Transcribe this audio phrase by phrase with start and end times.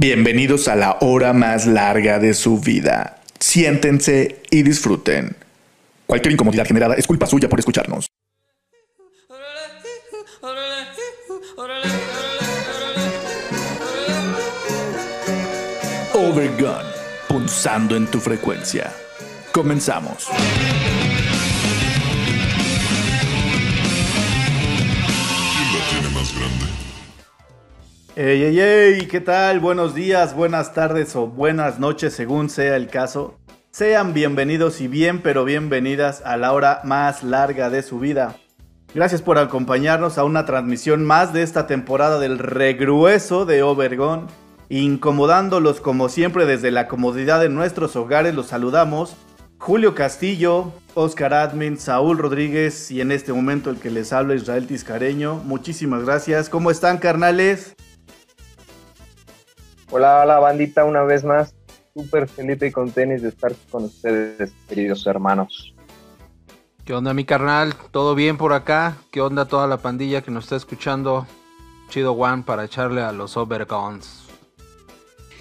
[0.00, 3.18] Bienvenidos a la hora más larga de su vida.
[3.40, 5.34] Siéntense y disfruten.
[6.06, 8.06] Cualquier incomodidad generada es culpa suya por escucharnos.
[16.14, 16.84] Overgun,
[17.28, 18.92] punzando en tu frecuencia.
[19.50, 20.28] Comenzamos.
[28.20, 29.60] Ey, ey, ey, ¿qué tal?
[29.60, 33.38] Buenos días, buenas tardes o buenas noches, según sea el caso.
[33.70, 38.34] Sean bienvenidos y bien, pero bienvenidas a la hora más larga de su vida.
[38.92, 44.26] Gracias por acompañarnos a una transmisión más de esta temporada del regrueso de Obergón.
[44.68, 49.14] Incomodándolos como siempre desde la comodidad de nuestros hogares, los saludamos.
[49.58, 54.66] Julio Castillo, Oscar Admin, Saúl Rodríguez y en este momento el que les habla Israel
[54.66, 55.36] Tiscareño.
[55.36, 56.48] Muchísimas gracias.
[56.48, 57.76] ¿Cómo están, carnales?
[59.90, 61.54] Hola, hola bandita, una vez más.
[61.94, 65.74] Súper feliz y con tenis de estar con ustedes, queridos hermanos.
[66.84, 67.74] ¿Qué onda mi carnal?
[67.90, 68.98] ¿Todo bien por acá?
[69.10, 71.26] ¿Qué onda toda la pandilla que nos está escuchando?
[71.88, 74.26] Chido One para echarle a los Overguns.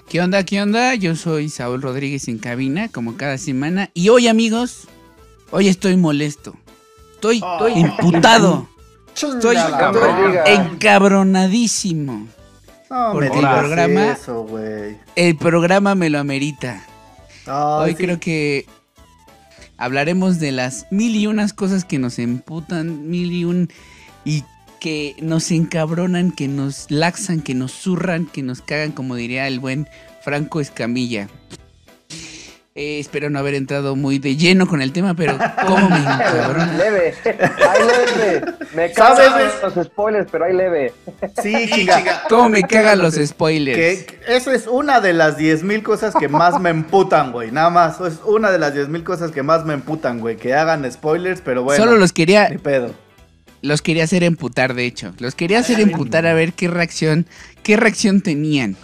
[0.09, 0.43] ¿Qué onda?
[0.43, 0.95] ¿Qué onda?
[0.95, 3.89] Yo soy Saúl Rodríguez en cabina, como cada semana.
[3.93, 4.87] Y hoy, amigos,
[5.51, 6.55] hoy estoy molesto.
[7.15, 8.69] Estoy, estoy imputado.
[9.13, 9.57] Estoy
[10.45, 12.27] encabronadísimo.
[12.89, 14.97] No Porque me el programa- eso, güey.
[15.15, 16.83] El programa me lo amerita.
[17.47, 17.97] Hoy sí.
[17.97, 18.65] creo que
[19.77, 23.69] hablaremos de las mil y unas cosas que nos emputan, mil y un
[24.25, 24.43] y
[24.79, 29.59] que nos encabronan, que nos laxan, que nos zurran, que nos cagan, como diría el
[29.59, 29.87] buen
[30.21, 31.29] Franco Escamilla.
[32.79, 36.77] Eh, espero no haber entrado muy de lleno con el tema, pero cómo me encabrona.
[36.77, 38.53] Leve, ay leve.
[38.75, 40.93] Me cagan los spoilers, pero hay leve.
[41.41, 42.25] Sí, chinga.
[42.29, 43.77] Cómo me cagan los spoilers.
[44.05, 47.49] Que eso es una de las 10.000 cosas que más me emputan, güey.
[47.49, 47.99] Nada más.
[47.99, 50.37] Es una de las 10.000 cosas que más me emputan, güey.
[50.37, 51.83] Que hagan spoilers, pero bueno.
[51.83, 53.06] Solo los quería Ni pedo.
[53.61, 55.13] Los quería hacer emputar, de hecho.
[55.19, 57.25] Los quería hacer emputar a ver qué reacción,
[57.63, 58.75] qué reacción tenían.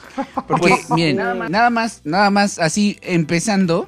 [0.47, 3.87] Porque, Pues, miren, nada más, nada más, así empezando.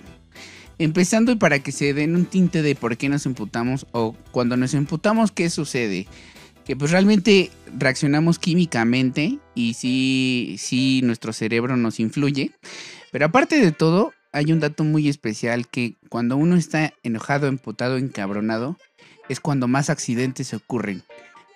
[0.78, 4.58] Empezando y para que se den un tinte de por qué nos emputamos o cuando
[4.58, 6.06] nos emputamos, ¿qué sucede?
[6.66, 12.52] Que pues realmente reaccionamos químicamente y sí, sí nuestro cerebro nos influye.
[13.12, 17.96] Pero aparte de todo, hay un dato muy especial que cuando uno está enojado, emputado,
[17.96, 18.78] encabronado,
[19.30, 21.04] es cuando más accidentes ocurren.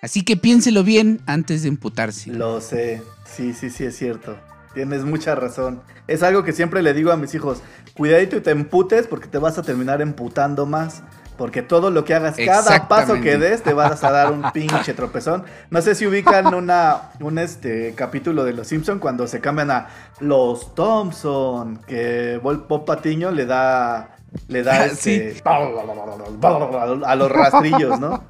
[0.02, 2.30] Así que piénselo bien antes de emputarse.
[2.30, 3.02] Lo sé.
[3.24, 4.36] Sí, sí, sí, es cierto.
[4.74, 5.82] Tienes mucha razón.
[6.06, 7.62] Es algo que siempre le digo a mis hijos.
[7.94, 11.02] Cuidadito y te emputes porque te vas a terminar emputando más.
[11.36, 14.92] Porque todo lo que hagas, cada paso que des, te vas a dar un pinche
[14.92, 15.44] tropezón.
[15.70, 19.88] No sé si ubican una, un este, capítulo de Los Simpson cuando se cambian a
[20.20, 24.18] Los Thompson, que Bob Patiño le da,
[24.48, 28.24] le da este, a los rastrillos, ¿no?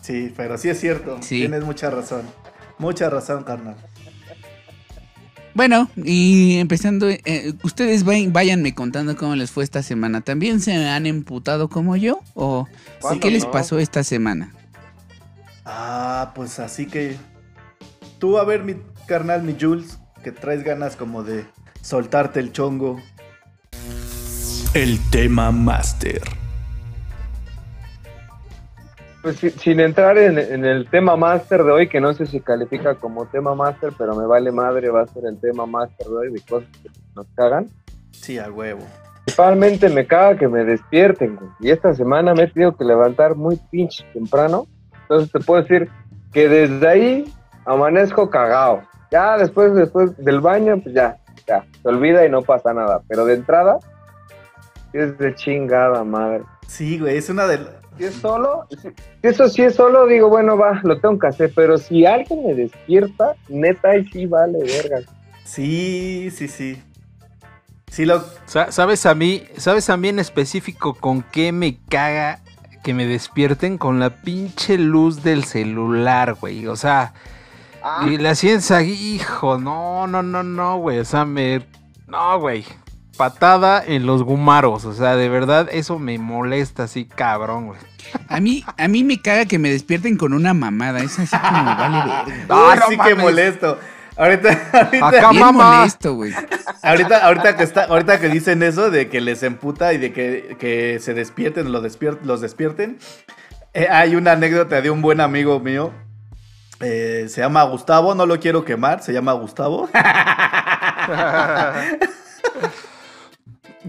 [0.00, 1.18] Sí, pero sí es cierto.
[1.20, 1.40] Sí.
[1.40, 2.22] Tienes mucha razón.
[2.78, 3.76] Mucha razón, carnal.
[5.54, 10.20] Bueno, y empezando, eh, ustedes váyanme contando cómo les fue esta semana.
[10.20, 12.20] ¿También se han emputado como yo?
[12.34, 12.66] ¿O
[13.00, 13.52] ¿Cuándo qué les no?
[13.52, 14.52] pasó esta semana?
[15.64, 17.16] Ah, pues así que.
[18.18, 18.76] Tú, a ver, mi
[19.06, 21.46] carnal, mi Jules, que traes ganas como de
[21.82, 23.00] soltarte el chongo.
[24.74, 26.20] El tema máster.
[29.22, 32.40] Pues si- sin entrar en, en el tema máster de hoy, que no sé si
[32.40, 36.14] califica como tema máster, pero me vale madre, va a ser el tema máster de
[36.16, 37.66] hoy de cosas que nos cagan.
[38.10, 38.82] Sí, a huevo.
[39.24, 41.50] Principalmente me caga que me despierten, güey.
[41.60, 44.66] Y esta semana me he tenido que levantar muy pinche temprano.
[45.02, 45.88] Entonces te puedo decir
[46.32, 47.34] que desde ahí
[47.64, 48.82] amanezco cagado.
[49.10, 53.00] Ya después, después del baño, pues ya, ya, se olvida y no pasa nada.
[53.08, 53.78] Pero de entrada,
[54.94, 56.42] es de chingada madre.
[56.66, 57.58] Sí, güey, es una de.
[57.98, 58.88] Si es solo, si-
[59.22, 61.52] eso sí es solo, digo, bueno, va, lo tengo que hacer.
[61.54, 65.00] Pero si alguien me despierta, neta, ahí sí vale, verga.
[65.44, 66.82] Sí, sí, sí.
[67.90, 68.24] Sí, lo.
[68.46, 69.44] Sa- ¿Sabes a mí?
[69.56, 72.40] ¿Sabes a mí en específico con qué me caga
[72.82, 73.78] que me despierten?
[73.78, 76.66] Con la pinche luz del celular, güey.
[76.66, 77.14] O sea,
[78.08, 80.98] y la ciencia, hijo, no, no, no, no, güey.
[80.98, 81.64] O sea, me...
[82.08, 82.64] No, güey.
[83.16, 84.84] Patada en los gumaros.
[84.84, 87.78] O sea, de verdad, eso me molesta así, cabrón, güey.
[88.28, 91.00] A mí, a mí me caga que me despierten con una mamada.
[91.00, 92.24] Es así como vale verga.
[92.50, 93.78] Ah, Uy, no sí que molesto.
[94.16, 95.76] Ahorita, ahorita, Acá, mamá.
[95.78, 96.32] molesto, güey.
[96.82, 100.56] ahorita, ahorita que está, ahorita que dicen eso de que les emputa y de que,
[100.60, 102.98] que se despierten, lo despier- los despierten.
[103.72, 105.90] eh, hay una anécdota de un buen amigo mío.
[106.80, 109.88] eh, se llama Gustavo, no lo quiero quemar, se llama Gustavo.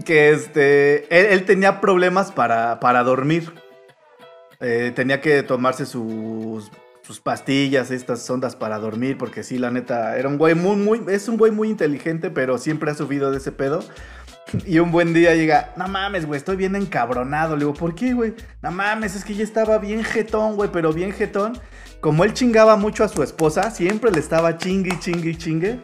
[0.04, 3.52] que este, él, tenía problemas para, para dormir.
[4.60, 6.70] Eh, tenía que tomarse sus,
[7.02, 11.02] sus pastillas, estas ondas para dormir, porque sí, la neta, era un güey muy, muy,
[11.08, 13.80] es un güey muy inteligente, pero siempre ha subido de ese pedo.
[14.64, 17.56] Y un buen día llega, no mames, güey, estoy bien encabronado.
[17.56, 18.34] Le digo, ¿por qué, güey?
[18.62, 21.58] No mames, es que ya estaba bien jetón, güey, pero bien jetón.
[22.00, 25.80] Como él chingaba mucho a su esposa, siempre le estaba chingue, chingue, chingue.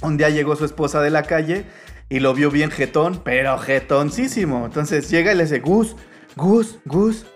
[0.00, 1.66] Un día llegó su esposa de la calle
[2.08, 4.64] y lo vio bien jetón, pero jetoncísimo.
[4.66, 5.96] Entonces llega y le dice, Gus,
[6.36, 7.26] Gus, Gus,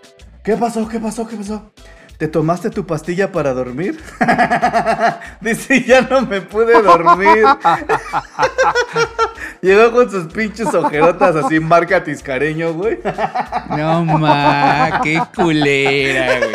[0.44, 0.86] ¿qué pasó?
[0.88, 1.26] ¿Qué pasó?
[1.26, 1.72] ¿Qué pasó?
[2.18, 4.00] ¿Te tomaste tu pastilla para dormir?
[5.40, 7.44] Dice, ya no me pude dormir.
[9.62, 12.98] Llegó con sus pinches ojerotas así, marca tiscareño, güey.
[13.70, 16.52] No ma, qué culera, güey.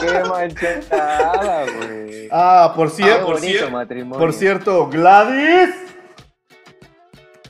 [0.00, 2.28] Qué manchada, güey.
[2.32, 4.18] Ah, por cierto, por, bonito cier- matrimonio.
[4.18, 5.74] por cierto, Gladys,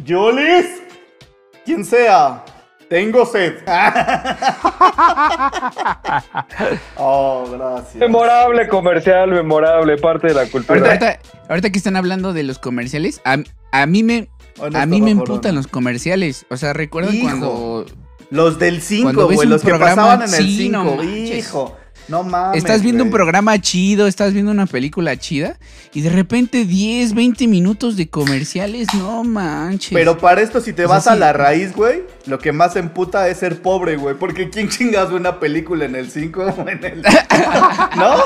[0.07, 0.83] Julis,
[1.65, 2.45] quien sea,
[2.89, 3.59] tengo sed.
[6.97, 7.97] oh, gracias.
[7.97, 10.81] Memorable comercial, memorable, parte de la cultura.
[10.87, 11.19] Ahorita,
[11.49, 13.39] ahorita que están hablando de los comerciales, a,
[13.73, 14.29] a mí me,
[14.75, 16.47] a mí me emputan los comerciales.
[16.51, 17.25] O sea, ¿recuerdan Hijo.
[17.29, 17.87] cuando
[18.31, 20.97] Los del 5, Cuando ves güey, los que programa, pasaban en el sí, no 5.
[20.97, 21.39] manches.
[21.39, 21.77] Hijo,
[22.09, 22.59] no mames.
[22.59, 25.57] estás viendo un programa chido, estás viendo una película chida
[25.93, 28.89] y de repente 10, 20 minutos de comerciales?
[28.95, 29.93] No manches.
[29.93, 31.19] Pero para esto, si te O sea, vas a sí.
[31.19, 34.15] la raíz, güey, lo que más emputa es ser pobre, güey.
[34.17, 37.03] Porque ¿quién chingas ve una película en el 5 o en el...
[37.97, 38.17] ¿No?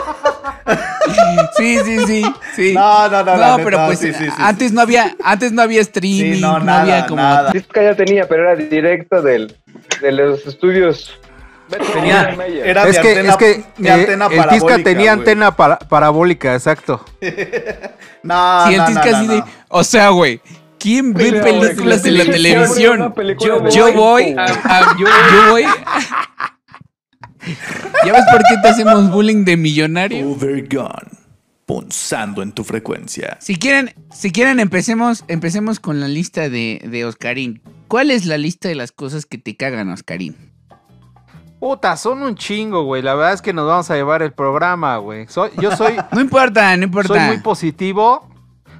[1.56, 2.24] Sí, sí, sí,
[2.54, 2.74] sí.
[2.74, 5.62] No, no, no, No, neta, pero pues sí, sí, sí, antes no había, antes no
[5.62, 7.52] había streaming, Sí, no, no, nada, había como nada.
[7.74, 9.54] Ya tenía, pero era directo del,
[10.00, 11.18] de los estudios.
[11.92, 12.36] Tenía-.
[12.64, 15.78] Era Es mi que, antena, es que mi eh, antena el Tisca tenía antena para-
[15.78, 17.04] parabólica, exacto.
[18.22, 19.46] No, Sí, el no, Tisca no, así no, de, no.
[19.68, 20.40] o sea, güey,
[20.78, 23.14] ¿quién ve Mira, películas en la televisión?
[23.14, 23.36] de
[23.70, 24.34] Yo voy, güey.
[24.38, 25.64] a- a- yo, yo voy.
[28.06, 30.30] ¿Ya ves por qué te hacemos bullying de millonario?
[30.30, 31.10] Overgone.
[31.66, 33.36] Punzando en tu frecuencia.
[33.40, 37.62] Si quieren, si quieren empecemos, empecemos con la lista de, de Oscarín.
[37.88, 40.52] ¿Cuál es la lista de las cosas que te cagan, Oscarín?
[41.64, 43.00] Puta, son un chingo, güey.
[43.00, 45.26] La verdad es que nos vamos a llevar el programa, güey.
[45.28, 47.08] Soy, yo soy, No importa, no importa.
[47.08, 48.28] soy muy positivo.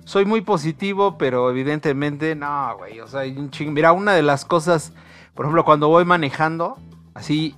[0.04, 3.00] Soy muy positivo, pero evidentemente no, güey.
[3.00, 3.72] O sea, hay un chingo.
[3.72, 4.92] Mira, una de las cosas,
[5.32, 6.76] por ejemplo, cuando voy manejando,
[7.14, 7.56] así,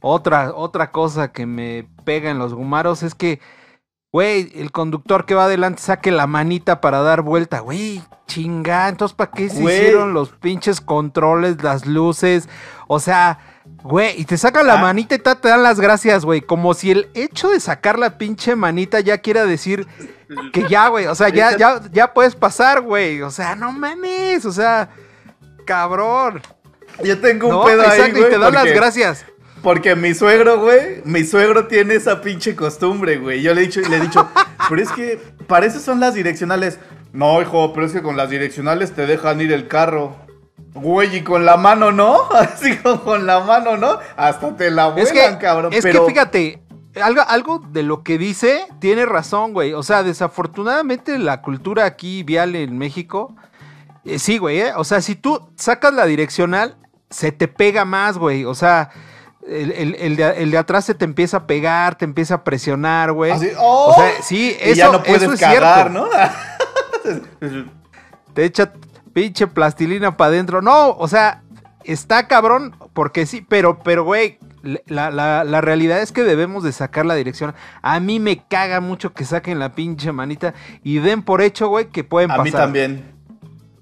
[0.00, 3.38] otra, otra cosa que me pega en los gumaros es que,
[4.10, 8.02] güey, el conductor que va adelante saque la manita para dar vuelta, güey.
[8.26, 9.76] Chinga, entonces, ¿para qué se Güey.
[9.76, 12.48] hicieron los pinches controles, las luces?
[12.88, 13.38] O sea,
[13.88, 14.82] güey, y te sacan la Ah.
[14.82, 16.40] manita y te dan las gracias, güey.
[16.42, 19.86] Como si el hecho de sacar la pinche manita ya quiera decir
[20.52, 21.06] que ya, güey.
[21.06, 23.22] O sea, ya, ya, ya puedes pasar, güey.
[23.22, 24.44] O sea, no mames.
[24.44, 24.90] O sea,
[25.64, 26.40] cabrón.
[27.04, 29.24] Yo tengo un No, pedo ahí, exacto, güey, y te dan las gracias.
[29.62, 33.42] Porque mi suegro, güey, mi suegro tiene esa pinche costumbre, güey.
[33.42, 34.28] Yo le he dicho, le he dicho,
[34.68, 36.78] pero es que para eso son las direccionales.
[37.12, 40.16] No, hijo, pero es que con las direccionales te dejan ir el carro.
[40.80, 42.22] Güey, y con la mano, ¿no?
[42.32, 43.98] Así como con la mano, ¿no?
[44.16, 45.72] Hasta te la vuelan, Es que, cabrón.
[45.72, 46.62] es pero que fíjate,
[47.02, 49.72] algo, algo de lo que dice tiene razón, güey.
[49.74, 53.34] O sea, desafortunadamente la cultura aquí vial en México,
[54.04, 54.72] eh, sí, güey, ¿eh?
[54.76, 56.76] O sea, si tú sacas la direccional,
[57.10, 58.44] se te pega más, güey.
[58.44, 58.90] O sea,
[59.46, 62.44] el, el- el de, el de atrás se te empieza a pegar, te empieza a
[62.44, 63.32] presionar, güey.
[63.32, 63.92] así, ¡oh!
[63.92, 65.90] O sea, sí, y eso, ya no puedes eso es cagar, cierto.
[65.90, 66.08] ¿no?
[68.34, 68.72] Te echa
[69.08, 70.62] pinche plastilina para adentro.
[70.62, 71.42] No, o sea,
[71.84, 74.38] está cabrón, porque sí, pero, pero, güey,
[74.86, 77.54] la, la- la realidad es que debemos de sacar la dirección.
[77.82, 81.86] A mí me caga mucho que saquen la pinche manita y den por hecho, güey,
[81.88, 82.44] que pueden A pasar.
[82.44, 83.14] mí también.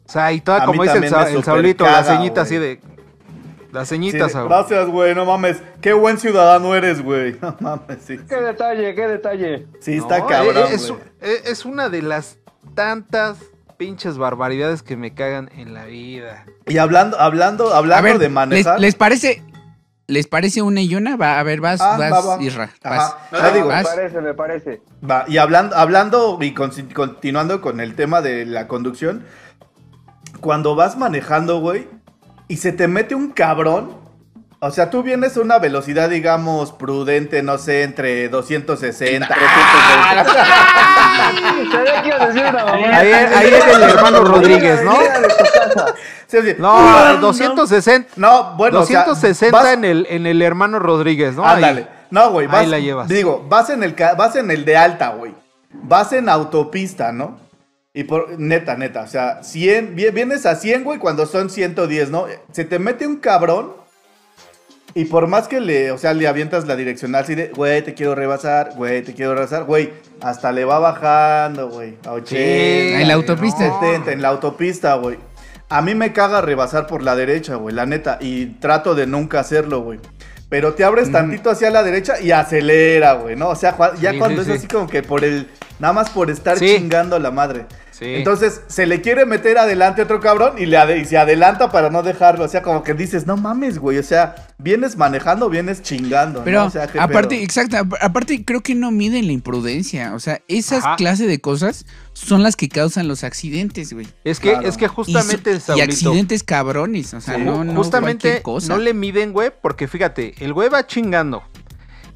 [0.07, 2.81] O sea, y toda, A como dice el, el Saulito, la caga, ceñita así de...
[3.73, 4.49] La Sí, ceñita, Saúl.
[4.49, 5.61] gracias, güey, no mames.
[5.83, 7.37] Qué buen ciudadano eres, güey.
[7.43, 8.17] No mames, sí.
[8.29, 9.67] Qué detalle, qué detalle.
[9.81, 12.39] Sí, está No, cabrón, eh, es, es- es una de las
[12.75, 13.39] tantas
[13.77, 16.45] pinches barbaridades que me cagan en la vida.
[16.67, 18.81] Y hablando, hablando, hablando ver, de ¿les, manejar.
[18.81, 19.43] les parece,
[20.07, 21.17] les parece una y una?
[21.17, 22.43] Va, a ver, vas, Ah, vas, va, va.
[22.43, 22.97] Isra, Ajá.
[22.97, 23.17] vas.
[23.33, 24.81] No, te digo, me parece, me parece.
[25.09, 29.25] Va, y hablando, hablando y con- continuando con el tema de la conducción,
[30.41, 31.89] cuando vas manejando, güey,
[32.49, 33.97] y se te mete un cabrón,
[34.61, 40.33] o sea, tú vienes a una velocidad, digamos, prudente, no sé, entre 260, 320.
[41.73, 42.73] Sabía que ibas a decir una mamá.
[42.99, 44.97] Ahí, ahí es el hermano Rodríguez, ¿no?
[46.27, 46.55] Sí, sí.
[46.59, 48.11] No, 260.
[48.17, 51.47] No, bueno, o sea, 260 vas- en, el, en el hermano Rodríguez, ¿no?
[51.47, 51.57] Ahí.
[51.57, 51.87] Ándale.
[52.11, 52.69] No, güey, Ahí vas.
[52.69, 53.09] la llevas.
[53.09, 55.35] Digo, vas en el ca- vas en el de alta, güey.
[55.73, 57.39] Vas en autopista, ¿no?
[57.93, 62.11] Y por, neta, neta, o sea, 100, vi- vienes a 100, güey, cuando son 110,
[62.11, 62.27] ¿no?
[62.53, 63.73] Se te mete un cabrón
[64.97, 67.93] y por más que le, o sea, le avientas la direccional así de, güey, te
[67.93, 69.91] quiero rebasar, güey, te quiero rebasar, güey,
[70.23, 73.03] hasta le va bajando, güey, a 80.
[73.03, 73.79] En la autopista.
[73.79, 75.19] 70, en la autopista, güey.
[75.69, 79.39] A mí me caga rebasar por la derecha, güey, la neta, y trato de nunca
[79.39, 80.01] hacerlo, güey.
[80.49, 83.51] Pero te abres tantito hacia la derecha y acelera, güey, ¿no?
[83.51, 84.65] O sea, ya Sí, cuando sí, es sí.
[84.65, 85.47] así como que por el,
[85.79, 87.67] nada más por estar chingando a la madre.
[87.99, 88.05] Sí.
[88.17, 91.89] Entonces se le quiere meter adelante otro cabrón y, le ade- y se adelanta para
[91.89, 92.45] no dejarlo.
[92.45, 93.97] O sea, como que dices, no mames, güey.
[93.97, 96.43] O sea, vienes manejando, vienes chingando.
[96.45, 96.67] Pero ¿no?
[96.67, 97.45] O sea, ¿qué aparte, pedo?
[97.45, 100.15] exacto, ap- aparte creo que no miden la imprudencia.
[100.15, 100.97] O sea, esas Ajá.
[100.97, 104.07] clases de cosas son las que causan los accidentes, güey.
[104.25, 104.69] Es que, Claro.
[104.69, 107.15] es que Y justamente, y, Saulito, accidentes cabrones.
[107.15, 107.43] O sea, Sí.
[107.43, 108.75] no, no justamente cosa.
[108.75, 111.43] no le miden, güey, porque fíjate, el güey va chingando.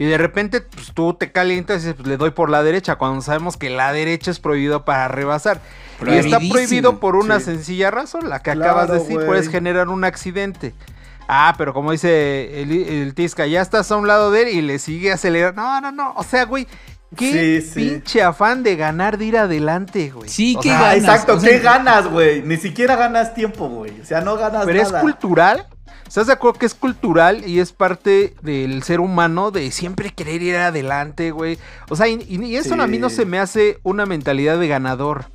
[0.01, 2.97] Y de repente, pues tú te calientas y dices, pues le doy por la derecha,
[2.97, 5.61] cuando sabemos que la derecha es prohibido para rebasar.
[6.07, 7.45] Y está prohibido por una Sí.
[7.45, 9.27] sencilla razón, la que Claro, acabas de decir, güey.
[9.27, 10.73] puedes generar un accidente.
[11.29, 14.63] Ah, pero como dice el, el Tisca, ya estás a un lado de él y
[14.63, 15.61] le sigue acelerando.
[15.61, 16.15] No, no, no.
[16.17, 16.67] O sea, güey,
[17.15, 17.75] qué Sí, sí.
[17.91, 20.31] pinche afán de ganar, de ir adelante, güey.
[20.31, 22.41] Sí, O qué sea, ganas, exacto, o sea- ¿qué ganas, güey?
[22.41, 24.01] Ni siquiera ganas tiempo, güey.
[24.01, 25.03] O sea, no ganas Pero es nada.
[25.03, 25.67] cultural.
[26.11, 30.43] ¿Estás de acuerdo que es cultural y es parte del ser humano de siempre querer
[30.43, 31.57] ir adelante, güey?
[31.89, 32.81] O sea, y, eso Sí.
[32.81, 35.27] a mí no se me hace una mentalidad de ganador.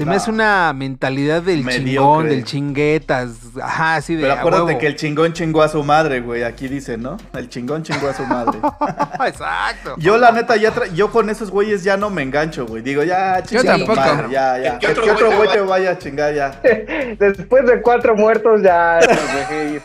[0.00, 1.84] Se me hace una mentalidad del Mediocre.
[1.92, 3.30] chingón, del chinguetas.
[3.62, 4.22] Ajá, así de.
[4.22, 4.78] Pero a acuérdate huevo.
[4.78, 6.42] que el chingón chingó a su madre, güey.
[6.42, 7.18] Aquí dice, ¿no?
[7.34, 8.58] El chingón chingó a su madre.
[9.26, 9.96] Exacto.
[9.98, 12.82] Yo, la neta, ya tra- yo con esos güeyes ya no me engancho, güey.
[12.82, 13.94] Digo, ya, Yo chinga tu tampoco.
[14.00, 14.78] madre, ya, ya.
[14.78, 16.60] ¿Qué Que, otro otro güey te vaya a chingar ya.
[17.18, 19.82] Después de cuatro muertos ya los dejé ir.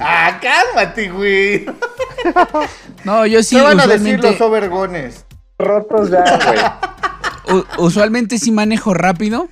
[0.00, 1.66] ah, cálmate, güey.
[3.04, 5.24] No, yo sí, ¿Qué van a decir usualmente, los overgones?
[5.58, 6.58] Rotos ya, güey.
[7.78, 9.48] Usualmente sí manejo rápido.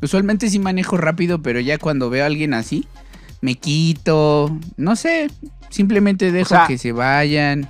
[0.00, 2.86] Usualmente sí manejo rápido, pero ya cuando veo a alguien así,
[3.40, 4.56] me quito.
[4.76, 5.28] No sé,
[5.70, 7.68] simplemente dejo sea, que se vayan.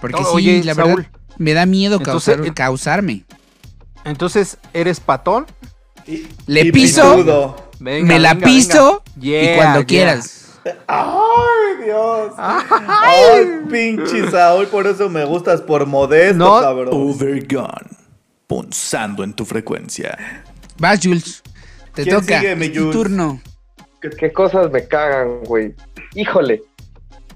[0.00, 3.24] Porque no, sí, oye, la Saúl, verdad, me da miedo entonces, causar- causarme.
[4.04, 5.46] Entonces, ¿eres patón?
[6.06, 7.56] Y- Le y piso.
[7.80, 9.52] Venga, me la venga, piso venga.
[9.52, 9.86] y cuando yeah.
[9.86, 10.42] quieras.
[10.86, 12.32] Ay, Dios.
[12.38, 16.60] Ay, pinche Saúl, por eso me gustas por modesto, No.
[16.60, 16.88] cabrón.
[16.92, 17.95] Overgone.
[18.46, 20.16] Punzando en tu frecuencia.
[20.78, 21.42] Vas, Jules.
[21.94, 22.38] Te ¿Quién toca.
[22.40, 22.90] sigue, mi Jules?
[22.92, 23.40] turno.
[24.18, 25.74] ¿Qué cosas me cagan, güey?
[26.14, 26.62] Híjole.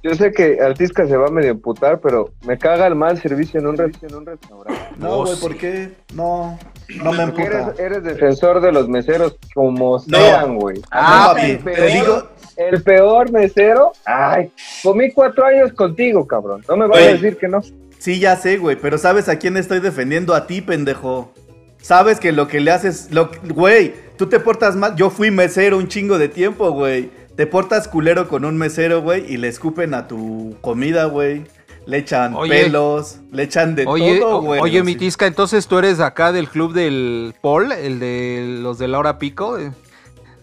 [0.03, 3.61] Yo sé que Altisca se va a medio emputar, pero me caga el mal servicio
[3.61, 4.81] en un, re- en un restaurante.
[4.97, 5.41] No, Oh, güey, sí.
[5.43, 5.91] ¿por qué?
[6.15, 6.59] No,
[6.97, 7.65] no me Porque emputa.
[7.75, 10.17] eres, eres defensor de los meseros como No.
[10.19, 10.81] sean, güey.
[10.91, 13.93] Ah, el papi, te peor- digo- El peor mesero.
[14.07, 14.51] Ay,
[14.83, 16.63] comí cuatro años contigo, cabrón.
[16.69, 17.61] No me vas a decir que no.
[18.01, 20.35] Sí, ya sé, güey, pero ¿sabes a quién estoy defendiendo?
[20.35, 21.33] A ti, pendejo.
[21.83, 24.97] Sabes que lo que le haces, lo, güey, tú te portas mal.
[24.97, 27.11] Yo fui mesero un chingo de tiempo, güey.
[27.37, 31.45] Te portas culero con un mesero, güey, y le escupen a tu comida, güey.
[31.87, 32.65] Le echan Oye.
[32.65, 34.61] pelos, le echan de Oye, todo, güey.
[34.61, 38.89] oye, mi tisca, entonces tú eres acá del club del Paul, el de los de
[38.89, 39.59] Laura Pico.
[39.59, 39.73] eh.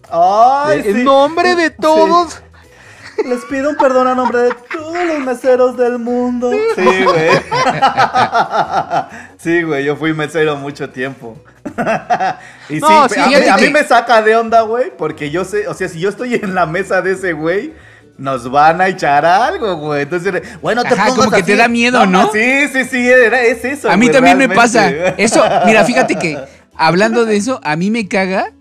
[0.10, 1.04] Ay, en sí.
[1.04, 1.70] nombre de
[2.38, 2.44] Sí.
[3.26, 6.52] Les pido un perdón a nombre de todos los meseros del mundo.
[6.76, 7.30] Sí, güey.
[9.38, 11.38] Sí, güey, yo fui mesero mucho tiempo.
[12.70, 15.68] y No, sí, sí, a, mí, a me saca de onda, güey, porque yo sé,
[15.68, 17.74] o sea, si yo estoy en la mesa de ese güey,
[18.18, 20.04] nos van a echar algo, güey.
[20.04, 22.32] Entonces, bueno, te Ajá, como que te da miedo, ¿no?
[22.32, 23.90] Sí, sí, sí, era, es eso.
[23.90, 24.90] A mí güey, también me pasa.
[24.90, 26.38] Eso, mira, fíjate que
[26.76, 28.52] hablando de eso, a mí me caga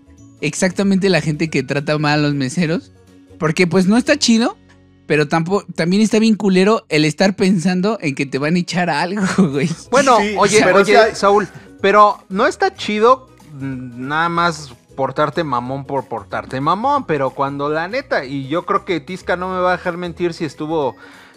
[0.41, 2.91] exactamente la gente que trata mal a los meseros.
[3.39, 4.57] Porque pues no está chido,
[5.05, 8.89] pero tampoco, también está bien culero el estar pensando en que te van a echar
[8.89, 9.69] algo, güey.
[9.91, 11.47] Bueno, Sí, oye, pero oye, hay- Saúl,
[11.81, 17.87] pero no está chido mm, nada más portarte mamón por portarte mamón, pero cuando la
[17.87, 20.95] neta, y yo creo que Tisca no me va a dejar mentir si estuvo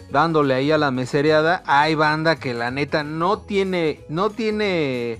[0.09, 5.19] dándole ahí a la mesereada, hay banda que la neta no tiene, no tiene,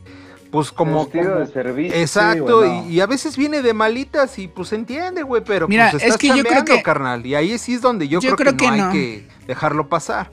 [0.51, 1.03] pues como...
[1.03, 1.95] Sentido de servicio.
[1.97, 5.89] Exacto, Sí, y, y a veces viene de malitas y pues entiende, güey, pero Mira,
[5.91, 8.35] pues es estás que yo creo que- carnal, y ahí sí es donde yo, Yo
[8.35, 8.91] creo, creo que, no que hay no.
[8.91, 10.29] que dejarlo pasar.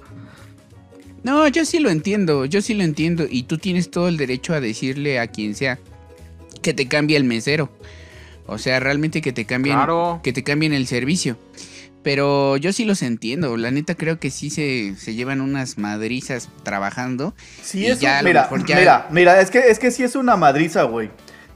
[1.23, 3.27] No, yo sí lo entiendo, yo sí lo entiendo.
[3.29, 5.79] Y tú tienes todo el derecho a decirle a quien sea
[6.63, 7.69] que te cambie el mesero.
[8.47, 10.21] O sea, realmente que te cambien, Claro.
[10.23, 11.37] que te cambien el servicio.
[12.03, 13.57] Pero yo sí los entiendo.
[13.57, 17.35] La neta creo que sí se, se llevan unas madrizas trabajando.
[17.63, 20.37] Sí, es ya un- mira, ya- mira, mira, es que, es que sí es una
[20.37, 21.11] madriza, güey.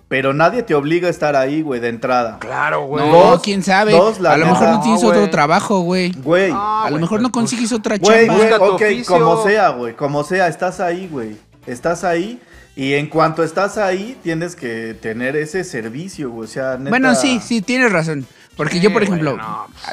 [0.08, 2.38] Pero nadie te obliga a estar ahí, güey, de entrada.
[2.38, 3.06] Claro, güey.
[3.08, 3.92] No, Dos- quién sabe.
[3.92, 4.58] dos, la a lo neta.
[4.60, 5.30] mejor no tienes No, otro güey.
[5.30, 6.12] trabajo, güey.
[6.12, 8.36] Güey, Ah, a lo güey, mejor pues, no consigues otra güey, chamba.
[8.36, 9.06] güey, tu ok, oficio.
[9.06, 11.36] como sea, güey, como sea, estás ahí, güey.
[11.66, 12.40] Estás ahí
[12.74, 16.48] Y en cuanto estás ahí, tienes que tener ese servicio, güey.
[16.48, 18.26] O sea, neta- Bueno, sí, sí, tienes razón.
[18.56, 19.36] Porque yo, por ejemplo,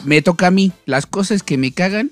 [0.04, 2.12] me toca a mí las cosas que me cagan,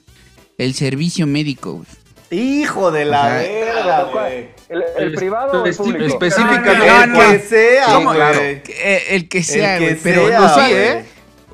[0.58, 1.74] el servicio médico.
[1.74, 1.88] güey.
[2.30, 4.50] Hijo de la O sea, verga, güey.
[4.70, 6.06] ¿El, el privado o el público?
[6.06, 6.78] Específicamente.
[6.78, 8.62] No, El no, que sea, güey.
[8.68, 10.04] Eh, el que sea, El que güey.
[10.04, 11.06] Pero sea, usual- güey.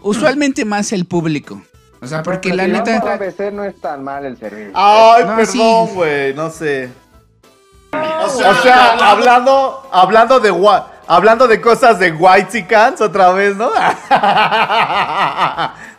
[0.01, 1.61] usualmente más el público.
[2.01, 3.13] O sea, porque la Si vamos a neta.
[3.13, 4.71] ABC no es tan mal el servicio.
[4.73, 5.47] Ay, No, perdón,
[5.87, 5.93] sí.
[5.93, 6.89] güey, no sé.
[7.91, 13.67] O sea, hablando, hablando de gua- hablando de cosas de White Cans otra vez, ¿no?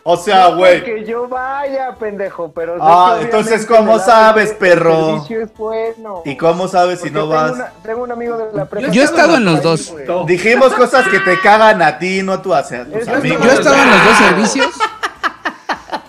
[0.03, 0.83] o sea, No güey.
[0.83, 2.77] Que yo vaya, pendejo, pero...
[2.81, 4.91] Ah, entonces, ¿cómo sabes, perro?
[4.91, 6.21] El servicio es bueno.
[6.25, 7.51] ¿Y cómo sabes si no tengo vas?
[7.53, 8.87] una- tengo un amigo de la prepa.
[8.89, 9.93] Yo he estado en los dos.
[10.25, 13.43] Dijimos cosas que te cagan a ti, no a tu hacia tus amigos.
[13.43, 14.67] Yo he estado en los dos servicios.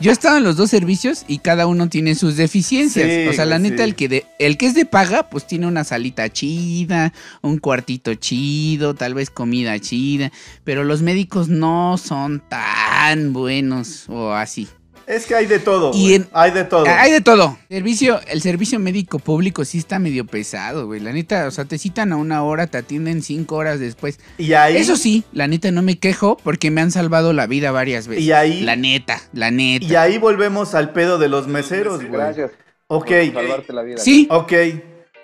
[0.00, 3.09] Yo he estado en los dos servicios y cada uno tiene sus deficiencias.
[3.09, 3.83] Sí, o sea, la neta, sí.
[3.83, 7.12] el que de, el que es de paga, pues tiene una salita chida,
[7.43, 10.33] un cuartito chido, tal vez comida chida.
[10.64, 14.69] Pero los médicos no son tan buenos o así.
[15.07, 16.85] Es que hay de todo, Y en- Hay de todo.
[16.87, 17.57] Hay de todo.
[17.69, 20.99] Servicio, el servicio médico público sí está medio pesado, güey.
[21.01, 24.19] La neta, o sea, te citan a una hora, te atienden cinco horas después.
[24.37, 27.71] Y ahí Eso sí, la neta no me quejo porque me han salvado la vida
[27.71, 28.25] varias veces.
[28.25, 29.87] Y ahí- La neta, la neta.
[29.87, 32.11] y ahí volvemos al pedo de los meseros, güey.
[32.11, 32.51] Gracias.
[32.89, 33.07] Ok.
[33.33, 33.99] por salvarte la vida.
[33.99, 34.53] Sí, Ok.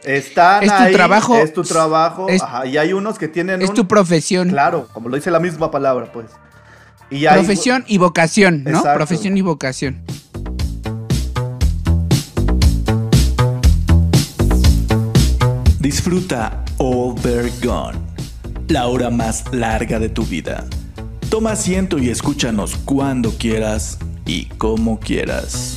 [0.05, 1.37] Están Es tu ahí, trabajo.
[1.39, 2.29] Es tu trabajo.
[2.29, 4.49] Es- ajá, y hay unos que tienen es un- tu profesión.
[4.49, 6.27] Claro, como lo dice la misma palabra, pues.
[7.13, 8.71] Y Profesión y vocación, ¿no?
[8.79, 8.95] Exacto.
[8.95, 10.03] Profesión y vocación.
[15.79, 17.99] Disfruta All Bear Gone,
[18.69, 20.65] la hora más larga de tu vida.
[21.29, 25.77] Toma asiento y escúchanos cuando quieras y como quieras.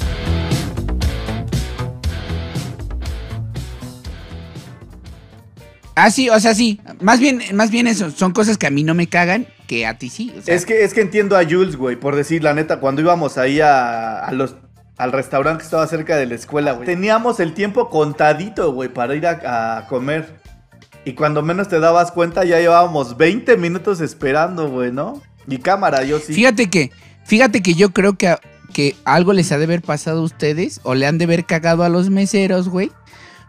[5.95, 6.79] Ah, sí, o sea, sí.
[7.01, 8.09] Más bien, más bien eso.
[8.11, 10.33] Son cosas que a mí no me cagan, que a ti sí.
[10.37, 13.01] o sea, Es que, es que entiendo a Jules, güey, por decir la neta, cuando
[13.01, 14.55] íbamos ahí a, a los,
[14.97, 16.85] al restaurante que estaba cerca de la escuela, güey.
[16.85, 20.39] Teníamos el tiempo contadito, güey, para ir a, a comer.
[21.03, 25.21] Y cuando menos te dabas cuenta, ya llevábamos 20 minutos esperando, güey, ¿no?
[25.47, 26.33] Y cámara, yo sí.
[26.33, 26.91] Fíjate que,
[27.25, 28.35] fíjate que yo creo que,
[28.73, 31.83] que algo les ha de haber pasado a ustedes o le han de haber cagado
[31.83, 32.91] a los meseros, güey.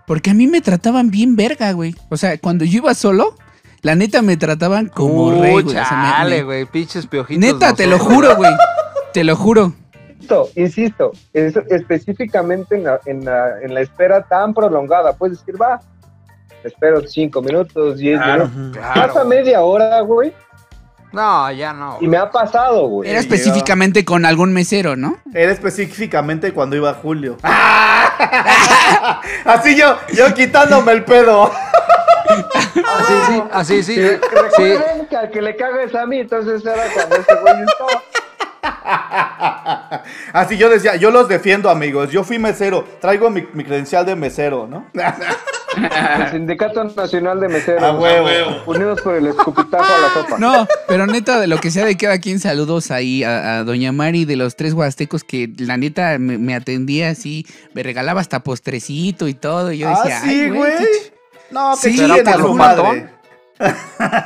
[0.06, 1.94] Porque a mí me trataban bien verga, güey.
[2.10, 3.36] O sea, cuando yo iba solo,
[3.82, 5.66] la neta me trataban como Uy, rey, güey.
[5.66, 7.40] O sea, me- chale, me- güey, pinches piojitos.
[7.40, 8.52] Neta, te lo juro, güey.
[9.12, 9.72] Te lo juro.
[10.18, 15.12] Insisto, insisto, es- específicamente en la, en, la, en la espera tan prolongada.
[15.12, 15.80] Puedes decir, va,
[16.64, 18.48] espero cinco minutos, diez Claro.
[18.48, 18.78] minutos.
[18.82, 19.12] Claro.
[19.12, 20.32] Pasa media hora, güey,
[21.12, 21.98] No, ya no.
[22.00, 23.08] y me ha pasado, güey.
[23.08, 23.36] Era llegaba.
[23.36, 25.16] específicamente con algún mesero, ¿no?
[25.32, 27.36] Era específicamente cuando iba Julio.
[29.44, 31.50] Así yo, yo quitándome el pedo.
[32.28, 33.94] Así sí, así sí.
[33.94, 34.00] Sí,
[34.56, 34.62] Sí.
[34.72, 38.02] Recuerden que al que le caga es a mí, entonces era cuando ese güey estaba.
[40.32, 42.10] Así yo decía, yo los defiendo, amigos.
[42.10, 42.84] Yo fui mesero.
[43.00, 44.86] Traigo mi, mi credencial de mesero, ¿no?
[44.96, 47.82] El Sindicato Nacional de Meseros.
[47.82, 48.62] A huevo.
[48.66, 50.38] Unidos por el escupitajo a la sopa.
[50.38, 53.92] No, pero neta, de lo que sea de cada quien, saludos ahí a, a Doña
[53.92, 58.40] Mari de los tres huastecos que la neta me, me atendía así, me regalaba hasta
[58.40, 59.70] postrecito y todo.
[59.72, 60.72] Y yo ah, decía, sí, "Ay, güey.
[60.78, 61.15] qué
[61.50, 63.10] No, que Sí, chinguen ¿será a por su lo madre.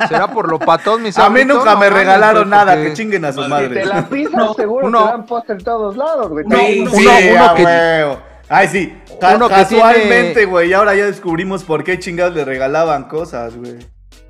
[0.09, 3.23] ¿Será por lo patón, mis A mí nunca No me regalaron nada, porque- que chinguen
[3.25, 3.69] a su Si madre.
[3.81, 6.45] te la pisas, seguro uno- te dan post en todos lados, güey.
[6.47, 8.17] No, uno- uno que-.
[8.49, 8.97] Ay, sí.
[9.21, 10.69] Ca- Uno que casualmente, tiene- güey.
[10.69, 13.77] Y ahora ya descubrimos por qué chingados le regalaban cosas, güey.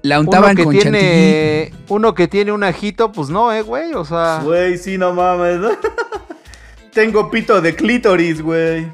[0.03, 0.99] La Uno untaban que con chantilly.
[0.99, 5.13] tiene, uno que tiene un ajito, pues no, eh, güey, o sea, Güey, sí, no
[5.13, 5.59] mames.
[6.93, 8.91] Tengo pito de clítoris, güey.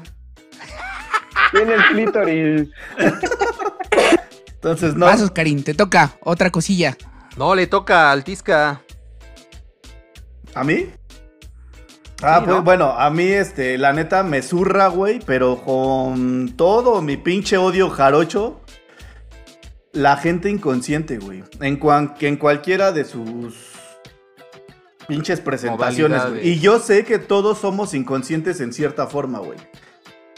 [1.52, 2.68] Tiene el clítoris.
[4.54, 5.06] Entonces, no.
[5.06, 6.96] Vas, Oscarín, te toca otra cosilla.
[7.36, 8.82] no le toca al Tisca.
[10.54, 10.86] ¿A mí?
[12.22, 12.62] Ah, Sí, pues ¿no?
[12.64, 17.90] bueno, a mí, este, la neta me zurra, güey, pero con todo mi pinche odio
[17.90, 18.60] jarocho,
[19.92, 21.44] la gente inconsciente, güey.
[21.60, 23.54] En, cuan- en cualquiera de sus
[25.06, 26.48] pinches presentaciones, güey.
[26.48, 29.58] Y yo sé que todos somos inconscientes en cierta forma, güey.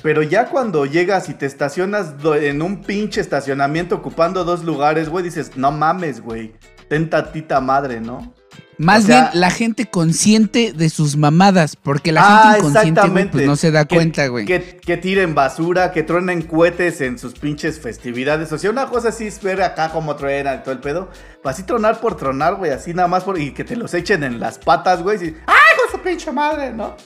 [0.03, 5.25] Pero ya cuando llegas y te estacionas en un pinche estacionamiento ocupando dos lugares, güey,
[5.25, 6.55] dices, no mames, güey.
[6.89, 8.35] Ten tatita madre, ¿no?
[8.79, 13.09] Más O sea- bien la gente consciente de sus mamadas, porque la Ah, gente inconsciente,
[13.09, 14.47] güey, pues no se da Que- cuenta, güey.
[14.47, 18.51] Que, que tiren basura, que truenen cohetes en sus pinches festividades.
[18.53, 21.11] O sea, una cosa así es ver acá como truenan y todo el pedo.
[21.43, 22.71] Pues así tronar por tronar, güey.
[22.71, 23.39] Así nada más por.
[23.39, 25.19] Y que te los echen en las patas, güey.
[25.27, 26.73] y- ¡Ay, con su pinche madre!
[26.73, 26.97] ¿No?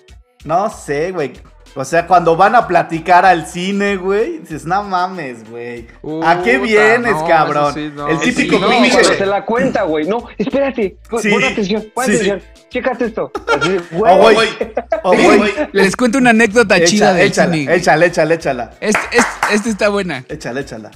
[0.44, 1.32] No sé, güey.
[1.76, 5.88] O sea, cuando van a platicar al cine, güey, dices, no mames, güey.
[6.24, 7.70] ¿A qué vienes, no, cabrón?
[7.70, 8.08] eso sí, no.
[8.08, 9.04] El típico Sí, pinche.
[9.04, 10.06] se la cuenta, güey.
[10.06, 10.96] No, espérate.
[11.20, 12.42] Sí, Pon atención, pon atención.
[12.70, 13.30] Chécate esto.
[13.60, 14.48] Así, Oh, güey.
[15.02, 15.52] Oh, güey.
[15.72, 17.74] Les cuento una anécdota chida del échala, cine.
[17.74, 18.70] échala, échala, échala.
[18.80, 20.24] Este, este- este está buena.
[20.28, 20.90] Échala, échala.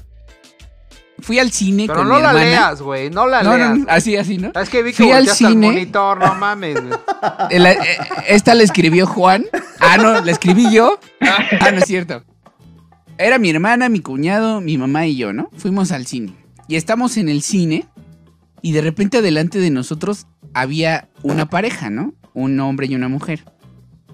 [1.21, 2.47] Fui al cine Pero con no mi la hermana.
[2.47, 3.11] leas, güey.
[3.11, 3.71] No la No, leas.
[3.71, 4.53] no, no, así, así, ¿no?
[4.55, 5.67] Es que vi que Fui al volteaste al cine.
[5.67, 6.77] monitor, no mames,
[7.51, 7.77] eh,
[8.29, 9.45] esta la escribió Juan.
[9.81, 10.99] Ah, no, la escribí yo.
[11.21, 12.23] Ah, no es cierto.
[13.19, 15.51] Era mi hermana, mi cuñado, mi mamá y yo, ¿no?
[15.57, 16.35] Fuimos al cine.
[16.69, 17.87] Y estamos en el cine
[18.63, 22.15] y de repente delante de nosotros había una pareja, ¿no?
[22.35, 23.45] Un hombre y una mujer.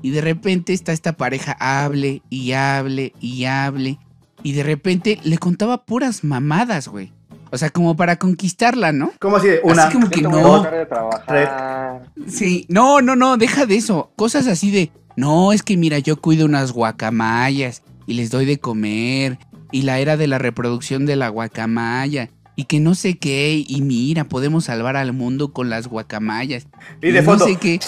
[0.01, 3.99] Y de repente está esta pareja, hable y hable y hable.
[4.45, 7.13] Y de repente le contaba puras mamadas, güey.
[7.51, 9.13] O sea, como para conquistarla, ¿no?
[9.19, 9.49] ¿Cómo así?
[9.63, 9.85] Una.
[9.85, 10.65] Así como que no.
[12.29, 14.13] Sí, no, no, no, deja de eso.
[14.17, 18.59] Cosas así de, no, es que mira, yo cuido unas guacamayas y les doy de
[18.59, 19.39] comer
[19.73, 23.81] y la era de la reproducción de la guacamaya y que no sé qué y
[23.81, 26.67] mira, podemos salvar al mundo con las guacamayas.
[27.01, 27.47] Y de no fondo.
[27.47, 27.81] sé qué.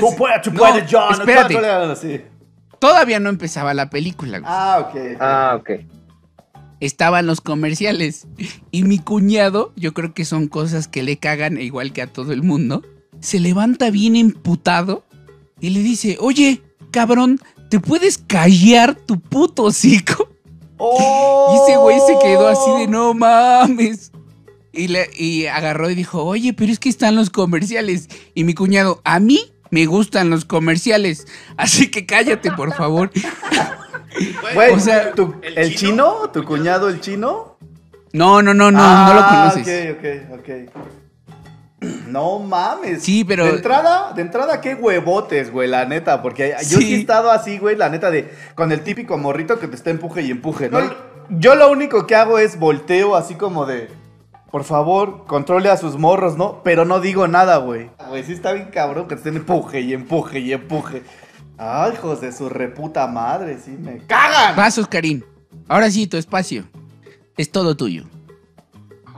[0.00, 1.12] Tú puedes, tú No, puedes, John.
[1.12, 1.54] espérate.
[1.54, 2.20] tú puedes, sí.
[2.78, 4.38] Todavía no empezaba la película.
[4.38, 4.50] güey.
[4.52, 4.96] Ah, ok.
[5.20, 5.70] Ah, ok.
[6.80, 8.26] Estaban los comerciales
[8.70, 12.32] y mi cuñado, yo creo que son cosas que le cagan igual que a todo
[12.32, 12.82] el mundo,
[13.20, 15.02] se levanta bien emputado
[15.58, 16.60] y le dice, oye,
[16.90, 20.28] cabrón, ¿te puedes callar tu puto hocico?
[20.76, 21.48] Oh.
[21.50, 24.12] Y ese güey se quedó así de no mames.
[24.74, 28.08] Y, le- y agarró y dijo, oye, pero es que están los comerciales.
[28.34, 31.26] Y mi cuñado, a mí me gustan los comerciales.
[31.56, 33.10] Así que cállate, por favor.
[34.54, 36.30] Güey, O sea, ¿tu- ¿el, chino?
[36.32, 37.58] ¿Tu cuñado el chino?
[38.14, 39.94] No, no, no, no, no lo Ah, conoces.
[39.94, 39.98] Ok,
[40.32, 40.84] ok, ok.
[42.08, 43.02] No mames.
[43.02, 46.22] Sí, pero- De entrada, de entrada, qué huevotes, güey, la neta.
[46.22, 46.94] Porque yo sí Sí.
[46.94, 50.22] he estado así, güey, la neta, de con el típico morrito que te está empuje
[50.22, 50.78] y empuje, ¿no?
[51.28, 53.90] Yo lo único que hago es volteo así como de.
[54.50, 56.62] Por favor, controle a sus morros, ¿no?
[56.62, 57.90] Pero no digo nada, güey.
[58.08, 61.02] Güey, sí está bien cabrón que te estén empuje y empuje y empuje.
[61.58, 64.54] Ay, hijos de su reputa madre, sí me cagan.
[64.54, 65.22] Pasos, Karim.
[65.68, 66.64] Ahora sí, tu espacio.
[67.36, 68.04] Es todo tuyo.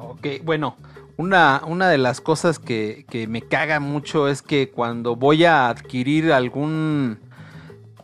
[0.00, 0.76] Ok, bueno,
[1.16, 5.68] una, una de las cosas que, que me caga mucho es que cuando voy a
[5.68, 7.18] adquirir algún,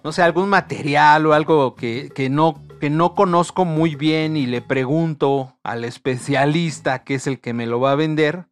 [0.03, 4.47] no sé, algún material o algo que, que no, que no conozco muy bien y
[4.47, 8.47] le pregunto al especialista, que es el que me lo va a vender,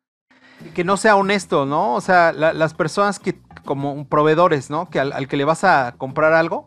[0.74, 1.94] que no sea honesto, ¿no?
[1.94, 4.88] O sea, la- las personas que, como proveedores, ¿no?
[4.90, 6.66] Que al, al que le vas a comprar algo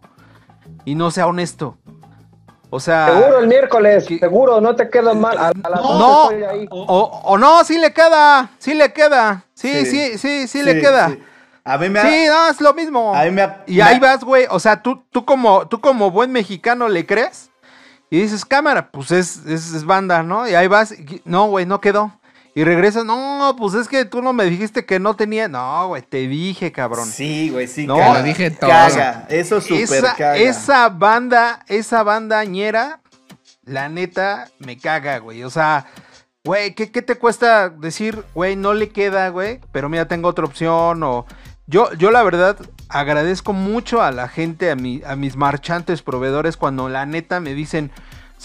[0.85, 1.77] y no sea honesto.
[2.69, 3.07] O sea...
[3.07, 5.37] Seguro el miércoles, que- seguro, no te quedo mal.
[5.37, 6.29] A, a las No.
[6.29, 6.67] ahí.
[6.71, 9.45] O, o no, sí le queda, sí le queda.
[9.53, 10.17] Sí, sí, Sí.
[10.17, 11.09] sí, sí, le queda.
[11.09, 11.23] sí.
[11.63, 12.29] A mí me Sí, ha...
[12.31, 13.15] no, es lo mismo.
[13.15, 14.45] a mí me ha- Y me ahí ha- vas, güey.
[14.49, 17.49] O sea, tú, tú, como, tú como buen mexicano le crees
[18.11, 20.47] y dices, cámara, pues es, es, es banda, ¿no?
[20.47, 22.11] Y ahí vas, y- no, güey, no quedó.
[22.57, 25.49] Y regresas, no, pues es que tú no me dijiste que no tenía.
[25.49, 27.05] No, güey, te dije, cabrón.
[27.05, 27.85] Sí, güey, sí.
[27.85, 28.13] No, caga.
[28.13, 28.69] lo dije todo.
[28.69, 30.37] Caga, eso súper esa, caga.
[30.37, 33.01] esa banda, esa banda ñera,
[33.65, 35.43] la neta, me caga, güey.
[35.43, 35.85] O sea,
[36.45, 39.59] güey, ¿qué, qué te cuesta decir, güey, no le queda, güey?
[39.73, 41.03] Pero mira, tengo otra opción.
[41.03, 41.25] O.
[41.67, 42.55] Yo, yo la verdad,
[42.87, 47.53] agradezco mucho a la gente, a, mi, a mis marchantes proveedores, cuando la neta me
[47.53, 47.91] dicen,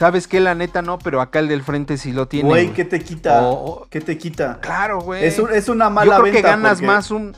[0.01, 0.41] ¿sabes qué?
[0.41, 2.49] La neta no, pero acá el del frente sí lo tiene.
[2.49, 2.75] Güey, güey".
[2.75, 3.43] ¿qué te quita?
[3.91, 4.59] ¿Qué te quita?
[4.61, 5.25] Claro, güey.
[5.27, 7.37] Es, un- es una Yo mala creo venta que ganas más un.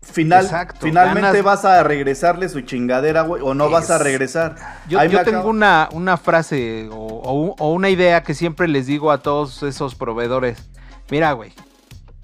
[0.00, 4.02] Final, Exacto, finalmente ganas- vas a regresarle su chingadera, güey, o no vas a Es-
[4.02, 4.56] regresar.
[4.88, 8.68] Yo, yo tengo acabo- una, una frase o, o un- o una idea que siempre
[8.68, 10.66] les digo a todos esos proveedores.
[11.10, 11.52] Mira, güey,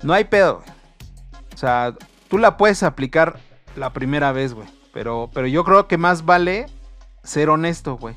[0.02, 0.62] no hay pedo.
[1.54, 1.94] O sea,
[2.28, 3.38] tú la puedes aplicar
[3.76, 4.66] la primera vez, güey.
[4.94, 6.66] Pero, pero yo creo que más vale
[7.22, 8.14] ser honesto, güey.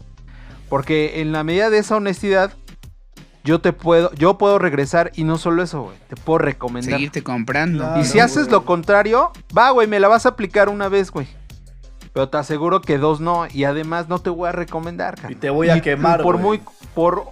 [0.70, 2.54] Porque en la medida de esa honestidad,
[3.44, 5.98] yo te puedo, yo puedo regresar y no solo eso, güey.
[6.10, 6.94] Te puedo recomendar.
[6.96, 7.86] Seguirte comprando.
[7.86, 8.02] Claro.
[8.02, 11.28] Y si haces lo contrario, va, güey, me la vas a aplicar una vez, güey.
[12.14, 13.48] Pero te aseguro que dos no.
[13.54, 15.32] Y además no te voy a recomendar, cara.
[15.32, 16.60] Y te voy a quemar, Por güey.
[16.60, 16.62] muy.
[16.94, 17.30] Por.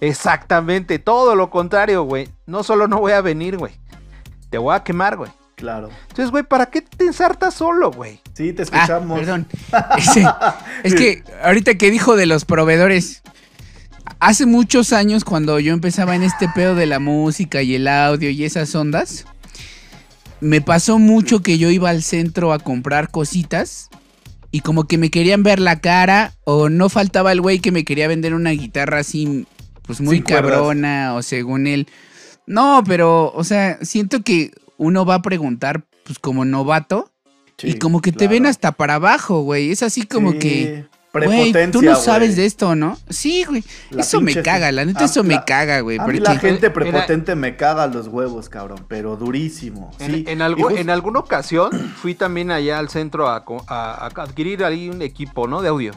[0.00, 0.98] Exactamente.
[0.98, 2.28] Todo lo contrario, güey.
[2.44, 3.72] No solo no voy a venir, güey.
[4.50, 5.30] Te voy a quemar, güey.
[5.56, 5.88] Claro.
[6.10, 8.20] Entonces, güey, ¿para qué te ensartas solo, güey?
[8.34, 9.18] Sí, te Ah, escuchamos.
[9.18, 9.46] perdón.
[10.84, 13.22] Es que ahorita que dijo de los proveedores,
[14.20, 18.28] hace muchos años cuando yo empezaba en este pedo de la música y el audio
[18.30, 19.24] y esas ondas,
[20.40, 23.88] me pasó mucho que yo iba al centro a comprar cositas
[24.50, 27.84] y como que me querían ver la cara o no faltaba el güey que me
[27.84, 29.46] quería vender una guitarra así,
[29.86, 30.52] pues muy Sin cuerdas.
[30.52, 31.88] cabrona o según él.
[32.46, 37.10] No, pero, o sea, siento que uno va a preguntar, pues como novato,
[37.62, 39.70] y como que te ven hasta para abajo, güey.
[39.70, 42.98] Es así como Sí, que, güey, tú no sabes de esto, ¿no?
[43.08, 43.64] Sí, güey.
[43.96, 45.96] Eso me caga, la neta, a- eso me la- caga, güey.
[45.98, 49.90] Porque la gente Era- prepotente me caga los huevos, cabrón, pero durísimo.
[49.98, 50.24] En, sí.
[50.28, 55.00] en en alguna ocasión fui también allá al centro a, a- a adquirir ahí un
[55.00, 55.62] equipo, ¿no?
[55.62, 55.92] De audio.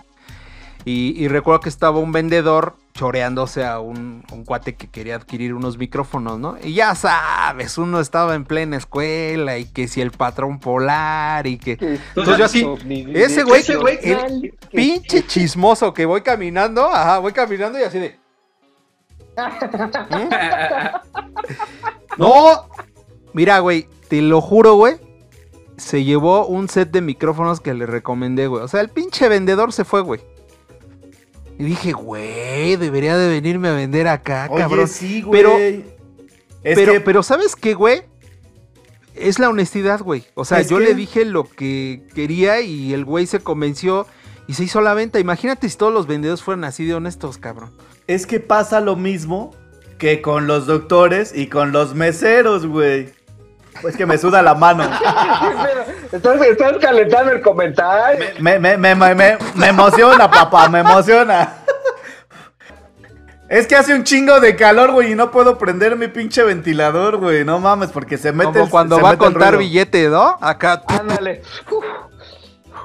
[0.86, 5.54] Y, y recuerdo que estaba un vendedor choreándose a un, un cuate que quería adquirir
[5.54, 6.58] unos micrófonos, ¿no?
[6.62, 11.58] Y ya sabes, uno estaba en plena escuela y que si el patrón polar y
[11.58, 11.78] que...
[11.80, 12.68] Entonces yo así,
[13.14, 13.64] ese güey,
[14.04, 18.20] el pinche chismoso que voy caminando, ajá, voy caminando y así de...
[20.10, 20.30] ¿Mm?
[22.18, 22.68] No,
[23.32, 24.98] mira, güey, te lo juro, güey.
[25.78, 28.62] Se llevó un set de micrófonos que le recomendé, güey.
[28.62, 30.20] O sea, el pinche vendedor se fue, güey.
[31.60, 34.88] Y dije, güey, debería de venirme a vender acá, Oye, cabrón.
[34.88, 35.42] sí, güey.
[35.44, 35.58] Pero-
[36.64, 38.02] es pero, que pero ¿sabes qué, güey?
[39.16, 40.24] Es la honestidad, güey.
[40.36, 44.08] O sea, yo que- le dije lo que quería y el güey se convenció
[44.48, 45.20] y se hizo la venta.
[45.20, 47.72] Imagínate si todos los vendedores fueran así de honestos, cabrón.
[48.08, 49.54] es que pasa lo mismo
[50.00, 53.10] que con los doctores y con los meseros, güey.
[53.82, 54.84] Pues que me suda la mano.
[56.12, 58.26] Estás, estás calentando el comentario.
[58.40, 61.54] Me, me, me, me, me- me emociona, papá, me emociona.
[63.48, 67.18] Es que hace un chingo de calor, güey, y no puedo prender mi pinche ventilador,
[67.18, 67.46] güey.
[67.46, 70.38] No mames, porque se mete Como el- cuando se va a contar billete, ¿no?
[70.42, 70.82] Acá.
[70.88, 71.42] Ándale.
[71.72, 71.84] Uf.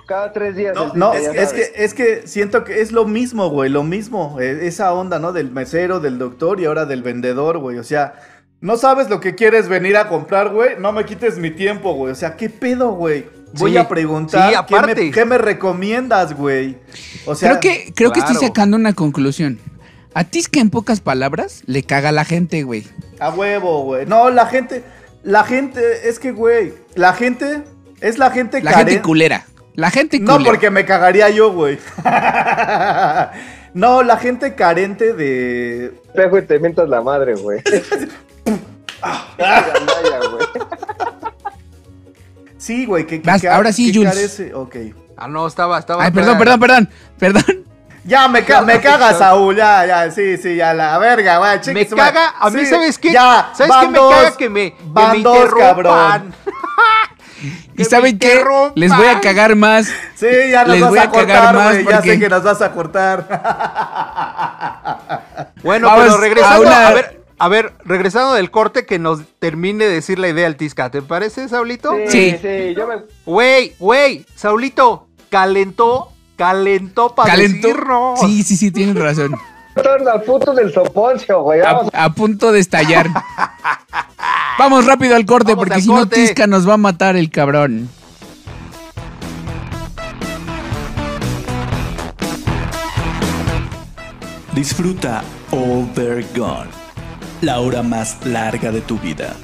[0.07, 0.77] Cada tres días.
[0.95, 4.37] No, es, que, es que siento que es lo mismo, güey, lo mismo.
[4.39, 5.33] eh, Esa onda, ¿no?
[5.33, 7.79] Del mesero, del doctor y ahora del vendedor, güey.
[7.79, 8.15] O sea,
[8.65, 10.71] no sabes lo que quieres venir a comprar, güey.
[10.79, 12.13] No me quites mi tiempo, güey.
[12.13, 13.27] O sea, ¿qué pedo, güey?
[13.53, 15.05] Voy Sí, a preguntar, sí, ¿qué, aparte.
[15.05, 16.79] me, qué me recomiendas, güey?
[17.27, 19.59] O sea, creo que, creo que estoy sacando una conclusión.
[20.15, 22.87] A ti es que en pocas palabras le caga a la gente, güey.
[23.21, 24.07] a huevo, güey.
[24.07, 24.83] No, la gente,
[25.23, 27.65] la gente, es que, güey, la gente,
[28.01, 29.45] es la gente La gente culera.
[29.75, 30.39] La gente culera.
[30.39, 31.79] No, porque me cagaría yo, güey.
[33.75, 37.61] no, la gente carente de, espejo y te mientas la madre, güey.
[40.31, 40.47] Güey.
[42.59, 44.15] Sí, güey, que, que- que- ahora sí, que Jules.
[44.15, 44.77] carece- Ok.
[45.17, 46.05] Ah, no, estaba, estaba.
[46.05, 46.89] Ay, perdón, perdón, perdón.
[47.19, 47.45] Perdón.
[48.05, 51.59] Ya me, ca- me caga Saúl, ya, ya, sí, sí, ya la verga, güey.
[51.75, 53.13] Me caga, a mí, Sí, ¿sabes qué?
[53.13, 54.37] Ya, ¿Sabes qué me dos, caga?
[54.37, 55.67] Que me, que van me dos, interrumpan.
[55.75, 56.35] cabrón.
[57.75, 58.43] ¿Y Que saben qué?
[58.75, 59.87] Les voy a cagar más.
[60.15, 61.85] Sí, ya nos Les vas voy a a cagar cortar, más güey.
[61.95, 63.27] Ya sé que nos vas a cortar.
[65.63, 69.21] Bueno, Vamos pero regresando, a una- a ver, a ver, regresando del corte que nos
[69.39, 71.93] termine de decir la idea al Tisca, ¿te parece, Saulito?
[72.09, 72.31] Sí.
[72.33, 72.97] Sí, sí, yo me.
[73.27, 77.69] Güey, güey, Saulito, calentó, calentó para Calentó.
[77.69, 78.21] decirnos.
[78.21, 79.35] Sí, sí, sí, tienen razón.
[79.77, 81.61] Al puto del soponcio, güey.
[81.65, 83.09] A, punto de estallar.
[84.59, 86.07] Vamos rápido al corte, Vamos porque si no.
[86.07, 87.89] Tisca nos va a matar el cabrón.
[94.55, 96.71] Disfruta All They're Gone,
[97.45, 99.37] la hora más larga de tu vida.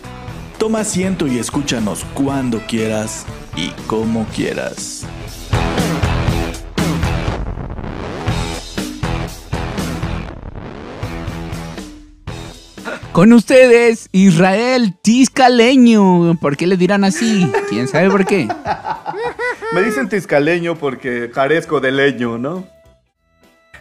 [0.59, 5.07] Toma asiento y escúchanos cuando quieras y como quieras.
[13.13, 16.39] Con ustedes, Israel Tiscaleño.
[16.41, 17.53] ¿Por qué le dirán así?
[17.69, 18.49] ¿Quién sabe por qué?
[19.73, 22.65] Me dicen tiscaleño porque carezco de leño, ¿no?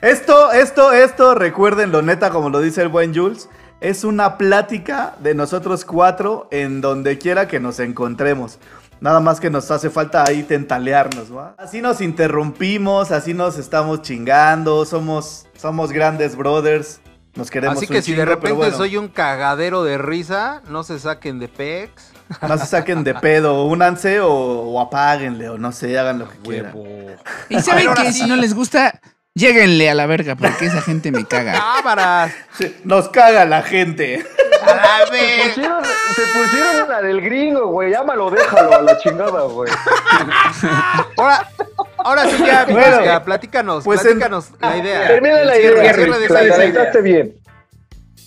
[0.01, 3.49] Esto, esto, esto, recuérdenlo, neta, como lo dice el buen Jules,
[3.81, 8.59] es una plática de nosotros cuatro en donde quiera que nos encontremos.
[9.01, 11.55] Nada más que nos hace falta ahí tentalearnos, ¿va?
[11.57, 16.99] Así nos interrumpimos, así nos estamos chingando, somos, somos grandes brothers,
[17.35, 20.61] nos queremos Así un que si de chingo, repente bueno, soy un cagadero de risa,
[20.67, 22.11] no se saquen de pex.
[22.47, 26.37] No se saquen de pedo, únanse o, o apáguenle, o no sé, hagan lo que
[26.39, 26.73] quieran.
[27.47, 28.99] Y saben que si no les gusta,
[29.39, 31.53] lléguenle a la verga, porque esa gente me caga.
[31.77, 32.33] ¡Cámaras!
[32.83, 34.23] Nos caga la gente.
[34.67, 35.47] A ver.
[35.53, 35.83] Pusieron-
[36.15, 37.91] se pusieron la del gringo, güey.
[37.91, 39.71] Llámalo, déjalo a la chingada, güey.
[41.17, 41.47] Ahora,
[41.97, 45.07] ahora sí ya, Bueno, Tisca, platícanos, pues en- platícanos la idea.
[45.07, 46.25] Termina la idea, cierra de Rick.
[46.25, 47.01] esa La idea.
[47.01, 47.35] bien.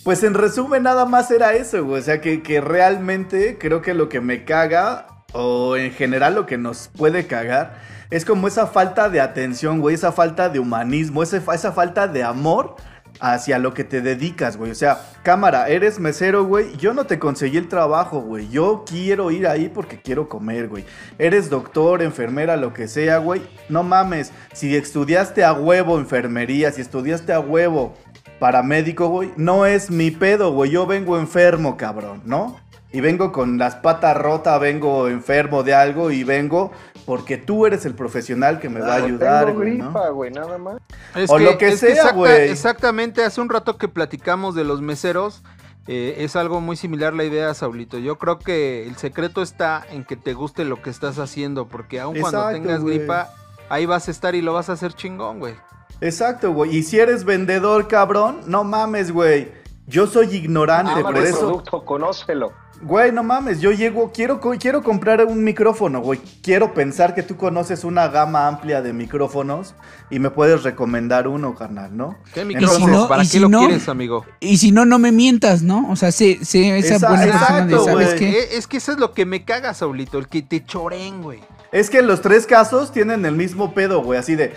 [0.03, 2.01] Pues en resumen nada más era eso, güey.
[2.01, 6.45] O sea que, que realmente creo que lo que me caga, o en general lo
[6.45, 7.75] que nos puede cagar,
[8.15, 9.95] es como esa falta de atención, güey.
[9.95, 12.75] Esa falta de humanismo, ese fa- esa falta de amor
[13.19, 14.71] hacia lo que te dedicas, güey.
[14.71, 16.75] O sea, cámara, eres mesero, güey.
[16.77, 18.49] Yo no te conseguí el trabajo, güey.
[18.49, 20.83] Yo quiero ir ahí porque quiero comer, güey.
[21.19, 23.41] Eres doctor, enfermera, lo que sea, güey.
[23.69, 24.31] No mames.
[24.53, 27.93] Si estudiaste a huevo enfermería, si estudiaste a huevo
[28.39, 30.71] paramédico, güey, no es mi pedo, güey.
[30.71, 32.59] Yo vengo enfermo, cabrón, ¿no?
[32.93, 36.71] Y vengo con las patas rotas, vengo enfermo de algo y vengo
[37.05, 39.85] porque tú eres el profesional que me va a ayudar, Tengo güey, ¿no?
[39.85, 40.77] gripa, güey, nada más.
[41.15, 42.49] Es O lo que sea, exacta- güey.
[42.49, 45.43] exactamente, hace un rato que platicamos de los meseros,
[45.87, 47.97] eh, es algo muy similar la idea, Saulito.
[47.97, 51.99] Yo creo que el secreto está en que te guste lo que estás haciendo, porque
[51.99, 52.99] aun cuando tengas güey.
[52.99, 53.29] gripa,
[53.67, 55.55] ahí vas a estar y lo vas a hacer chingón, güey.
[55.99, 56.77] Exacto, güey.
[56.77, 59.51] Y si eres vendedor, cabrón, no mames, güey.
[59.87, 61.39] Yo soy ignorante, Ama por el eso.
[61.39, 62.53] producto, conócelo.
[62.85, 66.19] Güey, no mames, yo llego, quiero, quiero comprar un micrófono, güey.
[66.41, 69.73] Quiero pensar que tú conoces una gama amplia de micrófonos
[70.09, 72.17] y me puedes recomendar uno, carnal, ¿no?
[72.33, 72.87] ¿Qué micrófono?
[73.03, 74.25] no- ¿Para y qué si lo no- quieres, amigo?
[74.41, 75.89] Y si no, no me mientas, ¿no?
[75.89, 78.39] O sea, sé, sé esa Esa- buena persona de, exacto, ¿sabes qué?
[78.39, 81.39] Eh, Es que eso es lo que me caga, Saulito, el que te choren, güey.
[81.71, 84.19] Es que los tres casos tienen el mismo pedo, güey.
[84.19, 84.53] Así de.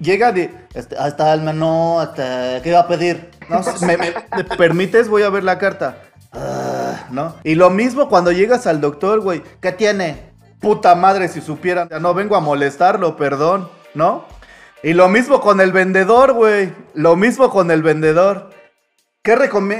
[0.00, 0.52] Llega de.
[0.74, 2.60] Este, hasta el menú, hasta.
[2.62, 3.30] ¿Qué va a pedir?
[3.48, 5.08] No, me, me- ¿me permites?
[5.08, 5.98] Voy a ver la carta.
[7.10, 7.36] ¿No?
[7.44, 9.42] Y lo mismo cuando llegas al doctor, güey.
[9.60, 10.32] ¿Qué tiene?
[10.60, 11.88] Puta madre, si supieran.
[11.90, 14.24] Ya no vengo a molestarlo, perdón, ¿no?
[14.82, 16.72] Y lo mismo con el vendedor, güey.
[16.94, 18.50] Lo mismo con el vendedor.
[19.22, 19.36] ¿Qué,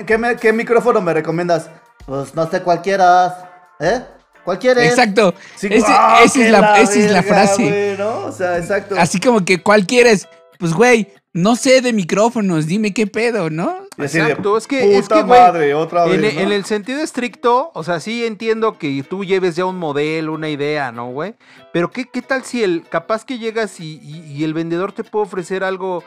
[0.07, 1.71] qué, me- qué micrófono me recomiendas?
[2.07, 3.73] Pues no sé, cualquiera.
[3.81, 4.01] ¿Eh?
[4.45, 4.85] ¿Cualquiera?
[4.85, 5.35] Exacto.
[5.57, 7.63] Sí, Ese- ¡ah, esa, es la, esa es la frase.
[7.63, 8.27] güey, ¿no?
[8.27, 8.95] O sea, exacto.
[8.99, 13.84] Así como que cualquiera es, pues güey, no sé de micrófonos, dime qué pedo, ¿no?
[13.97, 16.15] Exacto, es que, es que, güey, madre, otra vez.
[16.15, 16.41] en, ¿no?
[16.43, 20.49] en el sentido estricto, o sea, sí entiendo que tú lleves ya un modelo, una
[20.49, 21.35] idea, ¿no, güey?
[21.73, 25.05] Pero ¿qué, qué tal si el, capaz que llegas y, y- y el vendedor te
[25.05, 26.03] puede ofrecer algo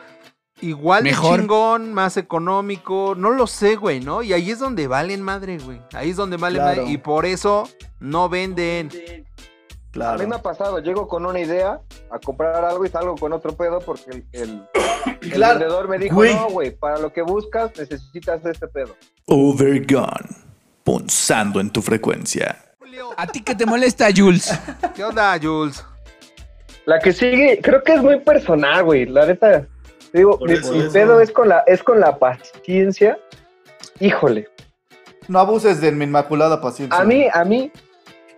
[0.60, 1.34] igual Mejor.
[1.36, 4.24] de chingón, más económico, no lo sé, güey, ¿no?
[4.24, 5.80] Y ahí es donde valen madre, güey.
[5.94, 6.82] Ahí es donde valen Claro.
[6.82, 6.92] madre.
[6.94, 7.70] Y por eso
[8.00, 8.90] no venden.
[9.98, 10.20] Claro.
[10.20, 11.80] A mí me ha pasado, llego con una idea
[12.12, 14.64] a comprar algo y salgo con otro pedo porque el, el-
[15.22, 15.60] el Claro.
[15.60, 16.36] vendedor me dijo, Güey.
[16.36, 18.96] no, güey, para lo que buscas necesitas este pedo.
[19.26, 20.28] Overgone.
[20.84, 22.64] Punzando en tu frecuencia.
[23.18, 24.52] ¿A ti qué te molesta, Jules?
[24.96, 25.84] ¿Qué onda, Jules?
[26.86, 29.06] La que sigue, creo que es muy personal, güey.
[29.06, 29.66] La neta,
[30.12, 33.18] te digo, mi, eso, mi pedo es con la, es con la paciencia.
[34.00, 34.48] Híjole,
[35.28, 36.98] No abuses de mi inmaculada paciencia.
[37.00, 37.72] a mí, a mí,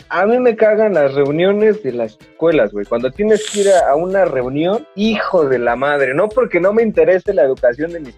[0.10, 2.86] a mí me cagan las reuniones de las escuelas, güey.
[2.86, 6.14] Cuando tienes que ir a, a una reunión, hijo de la madre.
[6.14, 8.16] No porque no me interese la educación de mis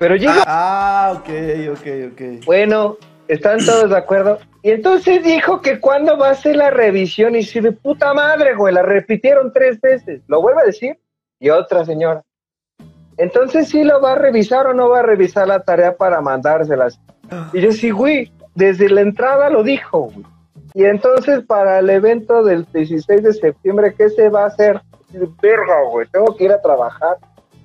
[0.00, 1.28] pero llega Ah, ok,
[1.72, 2.44] ok, ok.
[2.46, 2.96] Bueno,
[3.28, 4.38] están todos de acuerdo.
[4.62, 8.54] Y entonces dijo que cuándo va a ser la revisión y si de puta madre,
[8.54, 10.22] güey, la repitieron tres veces.
[10.26, 10.98] Lo vuelve a decir
[11.38, 12.22] y otra señora.
[13.18, 16.98] Entonces sí lo va a revisar o no va a revisar la tarea para mandárselas.
[17.52, 20.24] Y yo sí, güey, desde la entrada lo dijo, güey.
[20.74, 24.80] Y entonces para el evento del 16 de septiembre, ¿qué se va a hacer?
[25.42, 27.16] Verga, güey, tengo que ir a trabajar.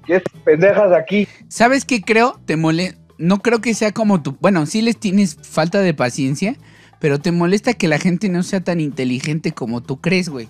[0.07, 1.27] Y es pendejas aquí.
[1.47, 2.39] ¿Sabes qué creo?
[2.45, 2.97] Te mole...
[3.17, 4.35] No creo que sea como tú.
[4.41, 6.55] Bueno, sí les tienes falta de paciencia,
[6.99, 10.49] pero te molesta que la gente no sea tan inteligente como tú crees, güey.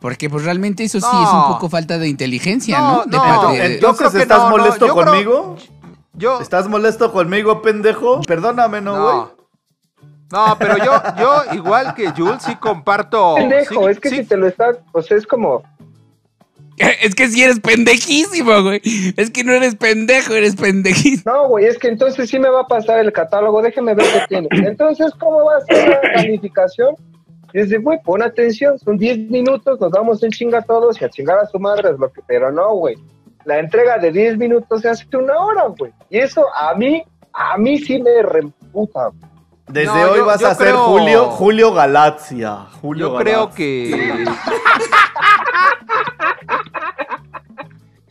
[0.00, 1.22] Porque pues realmente eso sí No.
[1.22, 2.96] es un poco falta de inteligencia, ¿no?
[2.96, 5.56] No, De no, parte de- yo Entonces, creo que ¿estás no, no, molesto conmigo?
[6.14, 6.40] Yo.
[6.40, 8.20] ¿Estás molesto conmigo, pendejo?
[8.22, 9.26] Perdóname, ¿no, güey?
[10.30, 10.56] No.
[10.58, 13.34] Pero yo, yo, igual que Jules, sí comparto.
[13.36, 15.62] Pendejo, sí- es que sí- si te lo estás, pues es como,
[17.02, 18.80] Es que si eres pendejísimo, güey.
[19.16, 21.22] Es que no eres pendejo, eres pendejísimo.
[21.30, 24.22] no, güey, es que entonces sí me va a pasar el catálogo, déjeme ver qué
[24.28, 24.48] tiene.
[24.66, 26.94] Entonces, ¿cómo va a ser la calificación?
[27.52, 31.10] Y dice, güey, pon atención, son 10 minutos, nos vamos en chinga todos y a
[31.10, 32.94] chingar a su madre es lo que, pero no, güey.
[33.44, 35.92] La entrega de 10 minutos se hace una hora, güey.
[36.08, 39.29] Y eso a mí, a mí sí me reputa, güey.
[39.70, 42.66] Desde No, hoy yo- vas yo a ser creo- Julio, Julio Galaxia.
[42.80, 44.24] Julio Yo creo que.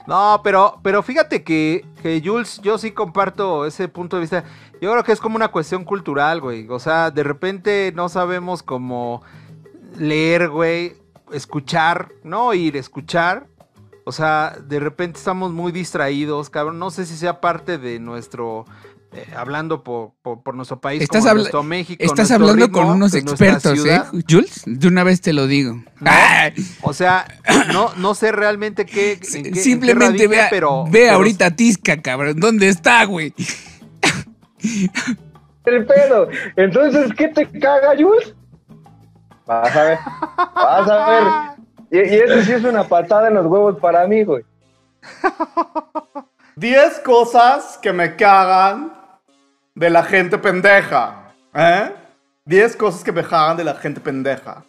[0.08, 4.44] No, pero, pero fíjate que, que Jules, yo sí comparto ese punto de vista.
[4.82, 6.68] Yo creo que es como una cuestión cultural, güey.
[6.70, 9.22] O sea, de repente no sabemos cómo
[10.00, 10.96] leer, güey,
[11.32, 13.46] escuchar, no oír, escuchar.
[14.04, 16.80] O sea, de repente estamos muy distraídos, cabrón.
[16.80, 18.66] No sé si sea parte de nuestro,
[19.12, 21.98] eh, hablando por, por, por nuestro país, Estás como nuestro México.
[22.04, 24.02] Estás nuestro hablando ritmo, con unos expertos, ¿eh?
[24.30, 25.82] Jules, de una vez te lo digo.
[26.82, 27.26] O sea,
[27.74, 29.14] no, no sé realmente qué.
[29.14, 32.40] en qué- en qué Simplemente radica, ve, a- pero, ve pero- ahorita a Tisca, cabrón.
[32.40, 33.34] ¿Dónde está, güey?
[35.66, 36.28] El pedo.
[36.56, 38.34] Entonces, ¿qué te caga, Jules?
[39.46, 39.98] Vas a ver,
[40.56, 41.24] vas a ver.
[41.92, 44.44] Y, y eso sí es una patada en los huevos para mí, güey.
[46.56, 48.94] 10 cosas que me cagan
[49.80, 51.34] de la gente pendeja.
[51.54, 51.92] ¿Eh?
[52.46, 54.66] 10 cosas que me cagan de la gente pendeja.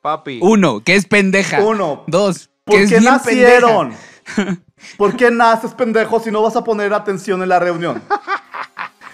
[0.00, 0.38] Papi.
[0.40, 1.60] Uno, que es pendeja.
[1.60, 2.04] Uno.
[2.06, 3.92] Dos, ¿Por que qué bien nacieron?
[4.96, 8.00] ¿Por qué naces pendejo si no vas a poner atención en la reunión?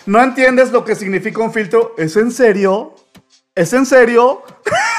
[0.05, 1.95] ¿No entiendes lo que significa un filtro?
[1.97, 2.95] ¿Es en serio?
[3.59, 4.45] ¿Es en serio?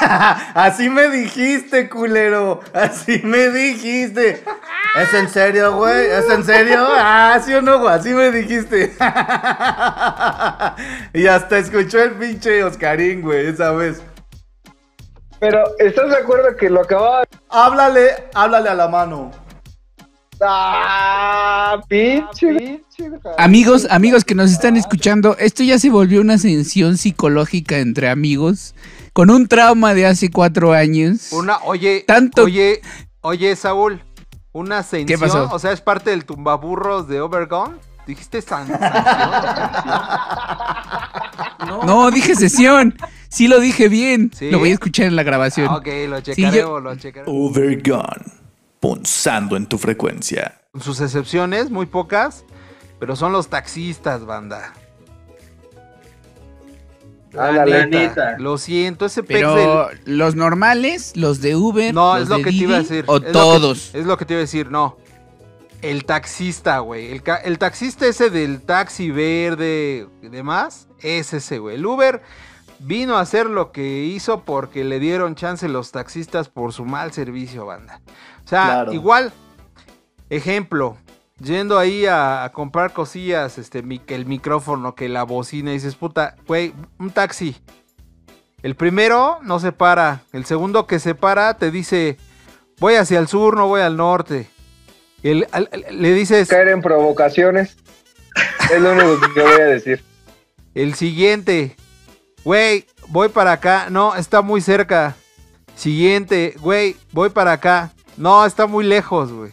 [0.54, 2.60] Así me dijiste, culero.
[2.74, 4.44] Así me dijiste.
[5.00, 6.10] ¿Es en serio, güey?
[6.10, 6.86] ¿Es en serio?
[6.86, 7.94] Ah, sí o no, güey.
[7.94, 8.94] Así me dijiste.
[11.14, 14.02] y hasta escuchó el pinche Oscarín, güey, esa vez.
[15.38, 19.30] Pero, ¿estás de acuerdo que lo acababa Háblale, háblale a la mano.
[20.42, 21.80] ¡Ah!
[21.88, 22.82] Pinche.
[23.38, 28.74] Amigos, amigos que nos están escuchando, esto ya se volvió una ascensión psicológica entre amigos
[29.12, 31.32] con un trauma de hace cuatro años.
[31.32, 32.80] Una, oye, Tanto- oye,
[33.20, 34.02] oye, Saúl,
[34.52, 35.48] una ascensión, pasó?
[35.52, 37.74] o sea, es parte del tumbaburros de Overgone.
[38.06, 38.90] Dijiste san- sanción.
[41.68, 41.82] no.
[41.84, 42.94] No, dije sesión.
[43.28, 44.32] Sí lo dije bien.
[44.34, 44.50] ¿Sí?
[44.50, 45.68] Lo voy a escuchar en la grabación.
[45.70, 47.34] Ah, ok, lo Sí, checaremos, yo- lo checaremos.
[47.50, 48.39] Overgone.
[48.80, 50.62] Punzando en tu frecuencia.
[50.80, 52.44] Sus excepciones, muy pocas,
[52.98, 54.72] pero son los taxistas, banda.
[57.32, 57.86] La Ándale.
[57.86, 62.28] neta, Lo siento, ese pex del- Pero los normales, los de Uber, No, los es
[62.28, 63.04] lo de que te iba a decir.
[63.06, 63.94] o es lo que- todos.
[63.94, 64.96] es lo que te iba a decir, no.
[65.82, 67.12] El taxista, güey.
[67.12, 71.76] El, el taxista ese del taxi verde y demás, es ese, güey.
[71.76, 72.20] El Uber
[72.80, 77.12] vino a hacer lo que hizo porque le dieron chance los taxistas por su mal
[77.12, 78.00] servicio, banda.
[78.50, 78.92] O sea, Claro.
[78.92, 79.32] igual,
[80.28, 80.96] ejemplo,
[81.40, 83.78] yendo ahí a, a comprar cosillas, este,
[84.08, 87.54] el micrófono, que la bocina, y dices, puta, güey, un taxi.
[88.64, 92.16] El primero no se para, el segundo que se para te dice,
[92.80, 94.50] voy hacia el sur, no voy al norte.
[95.22, 97.76] El- al- al- le dices, Caer en provocaciones.
[98.68, 100.04] Es lo único que voy a decir.
[100.74, 101.76] el siguiente,
[102.42, 105.14] güey, voy para acá, no, está muy cerca.
[105.76, 107.92] Siguiente, güey, voy para acá.
[108.20, 109.52] No, está muy lejos, güey.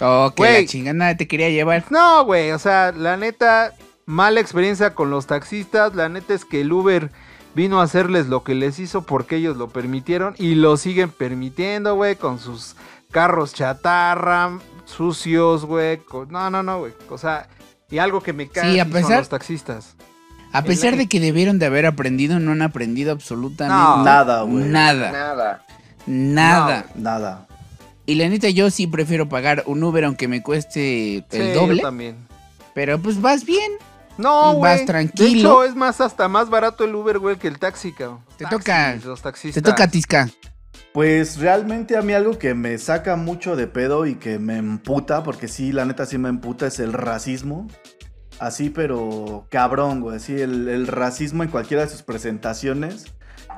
[0.00, 0.62] Oh, que Güey.
[0.62, 1.84] la chingada te quería llevar.
[1.90, 3.74] No, güey, o sea, la neta,
[4.06, 5.94] mala experiencia con los taxistas.
[5.94, 7.10] La neta es que el Uber
[7.54, 11.94] vino a hacerles lo que les hizo porque ellos lo permitieron y lo siguen permitiendo,
[11.94, 12.76] güey, con sus
[13.10, 16.00] carros chatarra, sucios, güey.
[16.30, 16.94] No, no, no, güey.
[17.10, 17.46] O sea,
[17.90, 19.96] y algo que me cae Sí, a son los taxistas.
[20.54, 24.02] A pesar de que debieron de haber aprendido, no han aprendido absolutamente No.
[24.02, 24.64] Nada, güey.
[24.64, 25.12] Nada.
[25.12, 25.66] Nada.
[26.06, 26.86] Nada.
[26.94, 27.46] Nada.
[28.06, 31.60] Y la neta, yo sí prefiero pagar un Uber aunque me cueste el Sí, yo
[31.60, 31.82] doble.
[31.82, 32.16] también.
[32.74, 33.70] Pero pues vas bien.
[34.18, 34.72] No, güey.
[34.78, 35.28] vas tranquilo.
[35.30, 38.20] De hecho, es más hasta más barato el Uber, güey, que el taxi, cabrón.
[38.36, 39.62] Te Taxis, toca- Los Te taxistas.
[39.62, 40.28] toca Tisca.
[40.92, 45.22] Pues realmente a mí algo que me saca mucho de pedo y que me emputa,
[45.22, 47.66] porque sí, la neta sí me emputa, es el racismo.
[48.38, 50.16] Así, pero cabrón, güey.
[50.16, 53.06] Así, el, el racismo en cualquiera de sus presentaciones.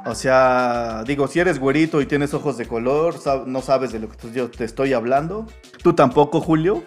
[0.07, 4.01] O sea, digo, si eres güerito y tienes ojos de color, sab- no sabes de
[4.01, 5.47] lo que yo te estoy hablando.
[5.83, 6.83] Tú tampoco, Julio.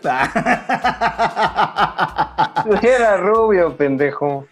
[2.82, 4.48] Era rubio, pendejo.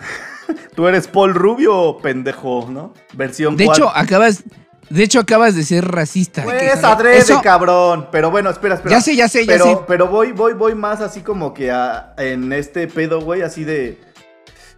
[0.75, 2.93] Tú eres Paul Rubio, pendejo, ¿no?
[3.13, 4.43] Versión De hecho, acabas.
[4.89, 6.43] De hecho, acabas de ser racista.
[6.43, 8.07] Pues adrede, eso- cabrón.
[8.11, 8.95] Pero bueno, espera, espera.
[8.95, 9.77] Ya sé, ya sé, ya pero, sé.
[9.87, 13.99] Pero voy, voy, voy más así como que a- en este pedo, güey, así de.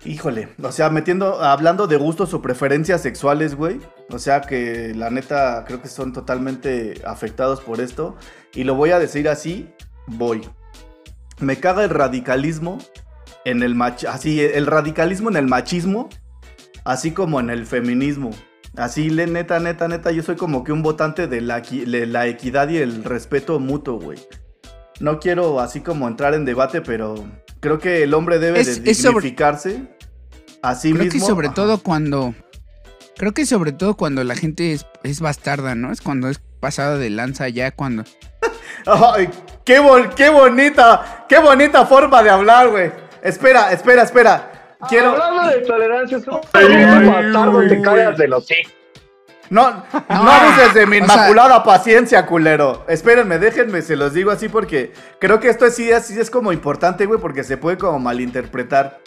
[0.08, 0.47] Híjole.
[0.64, 3.82] O sea, metiendo, hablando de gustos o preferencias sexuales, güey.
[4.10, 8.16] O sea que la neta creo que son totalmente afectados por esto.
[8.53, 9.70] Y lo voy a decir así,
[10.05, 10.47] voy.
[11.39, 12.78] Me caga el radicalismo
[13.43, 16.08] en el mach así, el radicalismo en el machismo,
[16.86, 18.32] así como en el feminismo.
[18.78, 23.03] Así, neta, neta, neta, yo soy como que un votante de la equidad y el
[23.03, 24.20] respeto mutuo, güey.
[25.00, 27.16] No quiero así como entrar en debate, pero
[27.60, 29.84] creo que el hombre debe Es- de es sobre- dignificarse
[30.62, 31.20] a sí Creo mismo.
[31.20, 31.56] que sobre Ajá.
[31.56, 32.34] todo cuando.
[33.18, 35.91] Creo que sobre todo cuando la gente es, es bastarda, ¿no?
[35.91, 38.04] Es cuando es pasada de lanza ya cuando.
[38.86, 39.30] Ay,
[39.66, 42.91] qué, bon- qué bonita, qué bonita forma de hablar, güey.
[43.22, 44.52] Espera, espera, espera.
[44.88, 45.10] Quiero...
[45.12, 48.56] Hablando de tolerancia, es un bastardo, te callas de los sí.
[49.50, 52.86] No, no abuses de mi o sea- inmaculada paciencia, culero.
[52.88, 57.06] Espérenme, déjenme, se los digo así porque creo que esto sí, sí es como importante,
[57.06, 59.00] güey, porque se puede como malinterpretar.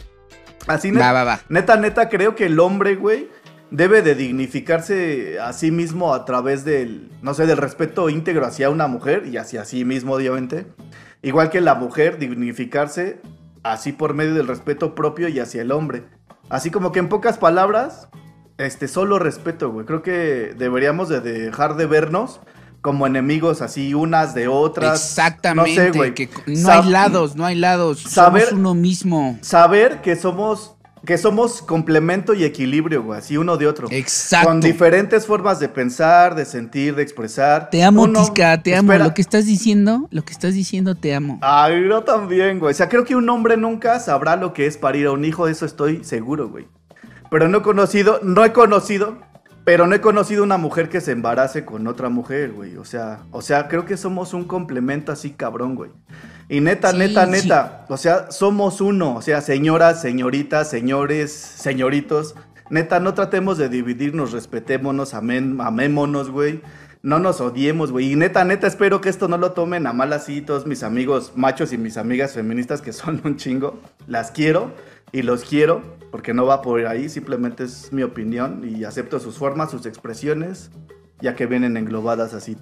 [0.66, 1.40] Así, net- Va, va, va.
[1.48, 3.28] neta, neta, creo que el hombre, güey,
[3.70, 8.68] debe de dignificarse a sí mismo a través del, no sé, del respeto íntegro hacia
[8.70, 10.66] una mujer y hacia sí mismo, obviamente.
[11.22, 13.20] Igual que la mujer, dignificarse
[13.62, 16.04] así por medio del respeto propio y hacia el hombre.
[16.48, 18.08] Así como que en pocas palabras,
[18.60, 19.86] este, solo respeto, güey.
[19.86, 22.40] Creo que deberíamos de dejar de vernos
[22.82, 25.00] como enemigos así unas de otras.
[25.00, 25.70] Exactamente.
[25.86, 26.14] No sé, güey.
[26.14, 28.00] que no Sab- hay lados, no hay lados.
[28.00, 29.38] Saber- Somos uno mismo.
[29.42, 33.88] Saber que somos que somos complemento y equilibrio, güey, así uno de otro.
[33.90, 34.48] Exacto.
[34.48, 37.70] Con diferentes formas de pensar, de sentir, de expresar.
[37.70, 38.92] Te amo, Uno- Tisca, te amo.
[38.92, 39.06] espera.
[39.08, 41.38] Lo que estás diciendo, lo que estás diciendo, te amo.
[41.40, 42.72] Ay, yo también, güey.
[42.72, 45.48] O sea, creo que un hombre nunca sabrá lo que es parir a un hijo,
[45.48, 46.66] eso estoy seguro, güey.
[47.30, 49.18] Pero no he conocido, no he conocido,
[49.64, 52.76] pero no he conocido una mujer que se embarace con otra mujer, güey.
[52.76, 55.90] O sea, o sea, creo que somos un complemento así cabrón, güey.
[56.48, 57.30] Y neta, Sí, neta, sí.
[57.30, 62.34] neta, o sea, somos uno, o sea, señoras, señoritas, señores, señoritos.
[62.70, 66.62] Neta, no tratemos de dividirnos, respetémonos, amén, amémonos, güey.
[67.02, 68.12] No nos odiemos, güey.
[68.12, 71.32] Y neta, neta, espero que esto no lo tomen a mal así todos mis amigos
[71.34, 73.80] machos y mis amigas feministas que son un chingo.
[74.06, 74.72] Las quiero
[75.12, 79.38] y los quiero porque no va por ahí, simplemente es mi opinión y acepto sus
[79.38, 80.70] formas, sus expresiones,
[81.20, 82.56] ya que vienen englobadas así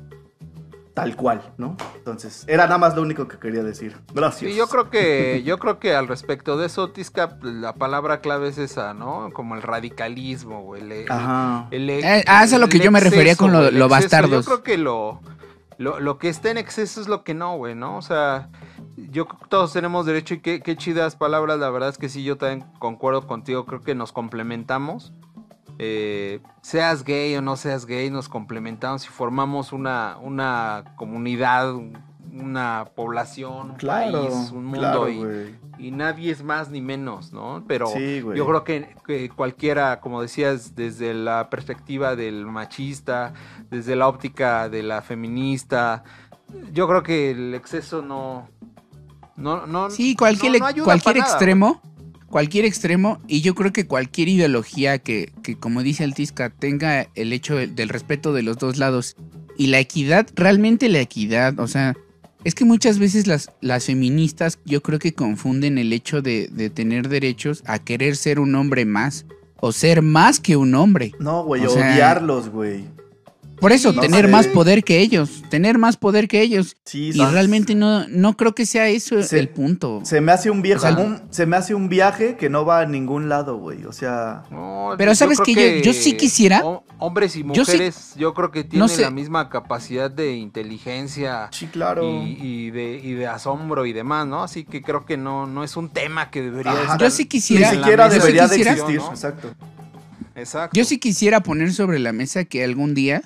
[0.94, 1.76] tal cual, ¿no?
[1.96, 3.96] Entonces, era nada más lo único que quería decir.
[4.12, 4.50] Gracias.
[4.50, 8.48] Sí, yo creo que, yo creo que al respecto de eso, Tisca, la palabra clave
[8.48, 9.30] es esa, ¿no?
[9.32, 10.82] Como el radicalismo, güey.
[10.82, 11.68] el- Ajá.
[11.70, 13.78] el- Eh, ah, eso es a lo el que yo me refería con lo- el
[13.88, 14.44] bastardos.
[14.44, 15.20] Yo creo que lo,
[15.78, 17.96] lo, lo que está en exceso es lo que no, güey, ¿no?
[17.96, 18.48] O sea,
[19.10, 22.08] yo creo que todos tenemos derecho y qué, qué chidas palabras, la verdad es que
[22.08, 25.12] sí, yo también concuerdo contigo, creo que nos complementamos.
[25.80, 31.72] Eh, seas gay o no seas gay, nos complementamos y formamos una, una comunidad,
[32.32, 35.08] una población, un Claro, país, un mundo claro,
[35.78, 37.64] y, nadie es más ni menos, ¿no?
[37.68, 43.32] Pero Sí, yo creo que, que cualquiera, como decías, desde la perspectiva del machista,
[43.70, 46.02] desde la óptica de la feminista,
[46.72, 48.48] yo creo que el exceso no...
[49.38, 51.80] no, no Sí, cualquier, no- no ayuda cualquier para nada, extremo,
[52.26, 57.08] cualquier extremo, y yo creo que cualquier ideología que, que, como dice el Tisca, tenga
[57.14, 59.16] el hecho del, del respeto de los dos lados
[59.56, 61.96] y la equidad, realmente la equidad, o sea,
[62.44, 66.70] es que muchas veces las, las feministas yo creo que confunden el hecho de, de
[66.70, 69.26] tener derechos a querer ser un hombre más
[69.60, 71.12] o ser más que un hombre.
[71.18, 72.84] No, güey, O sea- odiarlos, güey.
[73.60, 74.30] Por eso, no tener sé.
[74.30, 76.76] más poder que ellos, tener más poder que ellos.
[76.84, 80.00] Sí, Y realmente no, no creo que sea eso Se- el punto.
[80.04, 82.64] Se me hace un viejo, O sea, un- se me hace un viaje que no
[82.64, 83.84] va a ningún lado, güey.
[83.84, 85.80] O sea, No, Pero yo ¿sabes qué?
[85.82, 89.02] Yo- yo sí quisiera- hom- Hombres y Yo sí- mujeres, yo, creo que tienen sé.
[89.02, 92.02] la misma capacidad de inteligencia sí, claro.
[92.24, 94.42] y, y de, y de asombro y demás, ¿no?
[94.42, 96.82] Así que creo que no, no es un tema que debería Ajá.
[96.82, 99.10] estar Yo sí quisiera- Ni siquiera debería de existir, ¿no?
[99.10, 99.48] exacto.
[100.34, 100.76] Exacto.
[100.76, 103.22] Yo sí quisiera poner sobre la mesa que algún día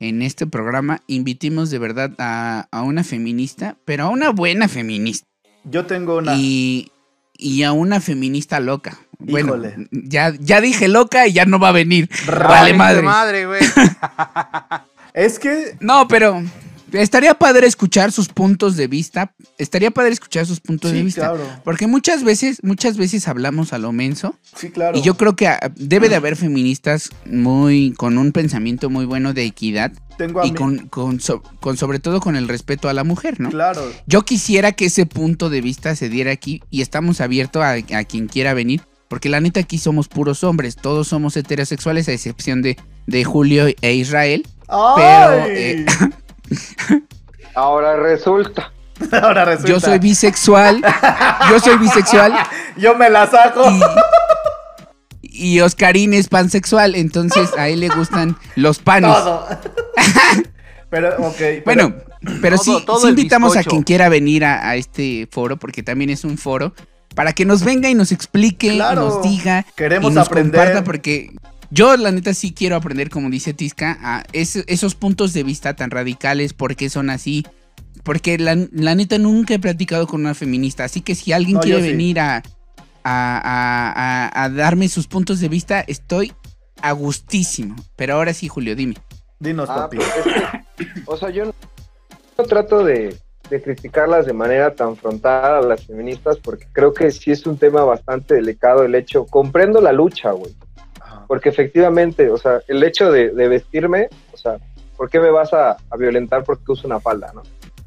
[0.00, 5.26] en este programa invitemos de verdad a, a una feminista, pero a una buena feminista.
[5.64, 6.34] Yo tengo una.
[6.36, 6.90] Y,
[7.36, 8.98] y a una feminista loca.
[9.18, 9.88] Bueno, Híjole.
[9.90, 12.08] ya, ya dije loca y ya no va a venir.
[12.26, 13.02] Vale madre.
[13.02, 13.60] madre, güey.
[15.14, 16.42] Es que No, pero
[17.02, 19.32] estaría padre escuchar sus puntos de vista.
[19.58, 21.22] Estaría padre escuchar sus puntos de vista.
[21.32, 21.44] claro.
[21.64, 24.34] Porque muchas veces, muchas veces hablamos a lo menso.
[24.56, 24.96] Sí, claro.
[24.98, 29.32] Y yo creo que ah, debe de haber feministas muy con un pensamiento muy bueno
[29.32, 32.92] de equidad tengo a y con, con, so- con sobre todo con el respeto a
[32.94, 33.50] la mujer, ¿no?
[33.50, 33.82] Claro.
[34.06, 38.04] Yo quisiera que ese punto de vista se diera aquí y estamos abiertos a, a
[38.04, 42.62] quien quiera venir, porque la neta aquí somos puros hombres, todos somos heterosexuales a excepción
[42.62, 42.76] de,
[43.06, 44.46] de Julio e Israel.
[44.66, 45.50] Pero, ¡Ay!
[45.50, 45.86] eh,
[47.54, 48.72] Ahora resulta.
[49.12, 49.68] Ahora resulta.
[49.70, 50.82] Yo soy bisexual,
[51.50, 52.32] yo soy bisexual
[52.76, 53.64] Yo me la saco.
[55.22, 59.12] y, y Oscarín es pansexual, entonces a él le gustan los panes.
[59.14, 59.46] Todo.
[60.90, 61.34] pero, ok.
[61.38, 61.94] pero- Bueno,
[62.42, 66.24] pero sí, Todo- invitamos a quien quiera venir a, a este foro, porque también es
[66.24, 66.74] un foro,
[67.14, 70.60] para que nos venga y nos explique, y nos diga, Queremos y nos aprender.
[70.60, 71.30] comparta, porque
[71.70, 75.74] yo la neta sí quiero aprender, como dice Tisca, a es- esos puntos de vista
[75.76, 77.44] tan radicales, por qué son así.
[78.04, 81.60] Porque la, la neta nunca he platicado con una feminista, así que si alguien No,
[81.60, 81.88] quiere sí.
[81.88, 82.42] venir a, a-
[83.04, 86.32] a- a- a darme sus puntos de vista, estoy
[86.82, 87.74] a gustísimo.
[87.96, 88.94] Pero ahora sí, Julio, dime.
[89.40, 89.96] Dinos, Ah, papi.
[89.96, 90.24] pues es
[90.86, 91.54] que, o sea, yo no,
[92.38, 93.16] no trato de,
[93.50, 97.58] de criticarlas de manera tan frontal a las feministas porque creo que sí es un
[97.58, 99.24] tema bastante delicado el hecho.
[99.26, 100.54] Comprendo la lucha, güey.
[101.26, 104.58] Porque efectivamente, o sea, el hecho de, de vestirme, o sea,
[104.96, 107.42] ¿por qué me vas a, a violentar porque uso una falda, no?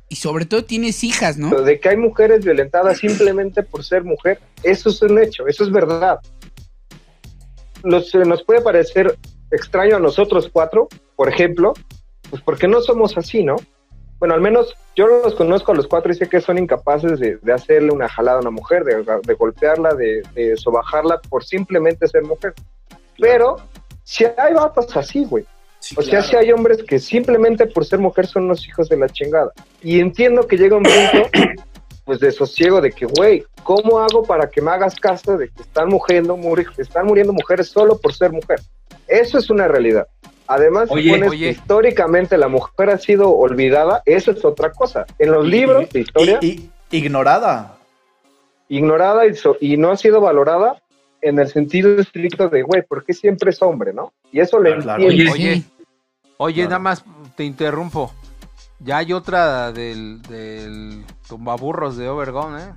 [0.09, 1.51] Y sobre todo tienes hijas, ¿no?
[1.51, 5.63] Pero de que hay mujeres violentadas simplemente por ser mujer, eso es un hecho, eso
[5.63, 6.19] es verdad.
[7.83, 9.15] Nos, nos puede parecer
[9.51, 11.73] extraño a nosotros cuatro, por ejemplo,
[12.29, 13.55] pues porque no somos así, ¿no?
[14.17, 17.37] Bueno, al menos yo los conozco a los cuatro y sé que son incapaces de,
[17.37, 22.07] de hacerle una jalada a una mujer, de, de golpearla, de, de sobajarla por simplemente
[22.07, 22.53] ser mujer.
[23.19, 23.57] Pero
[24.03, 25.45] si hay vatos así, güey.
[25.79, 26.27] Sí, O sea, claro.
[26.27, 29.51] si hay hombres que simplemente por ser mujer son unos hijos de la chingada.
[29.81, 31.29] Y entiendo que llega un punto
[32.05, 35.87] pues desosiego de que, güey, ¿cómo hago para que me hagas caso de que están
[35.89, 38.59] muriendo, muri- están muriendo mujeres solo por ser mujer?
[39.07, 40.07] Eso es una realidad.
[40.47, 41.45] Además, si Oye, pones oye.
[41.45, 45.05] que históricamente la mujer ha sido olvidada, eso es otra cosa.
[45.19, 47.77] En los libros de historia, Y, y- ignorada.
[48.67, 50.81] ignorada y, so- y no ha sido valorada
[51.21, 54.13] en el sentido estricto de, güey, ¿por qué siempre es hombre, no?
[54.31, 55.03] Y eso le Claro.
[55.03, 55.31] entiendo.
[55.33, 55.63] Oye.
[56.37, 56.69] Oye, Claro.
[56.69, 57.03] nada más
[57.35, 58.13] te interrumpo.
[58.79, 62.67] Ya hay otra del, del tumbaburros de Overgone, ¿eh?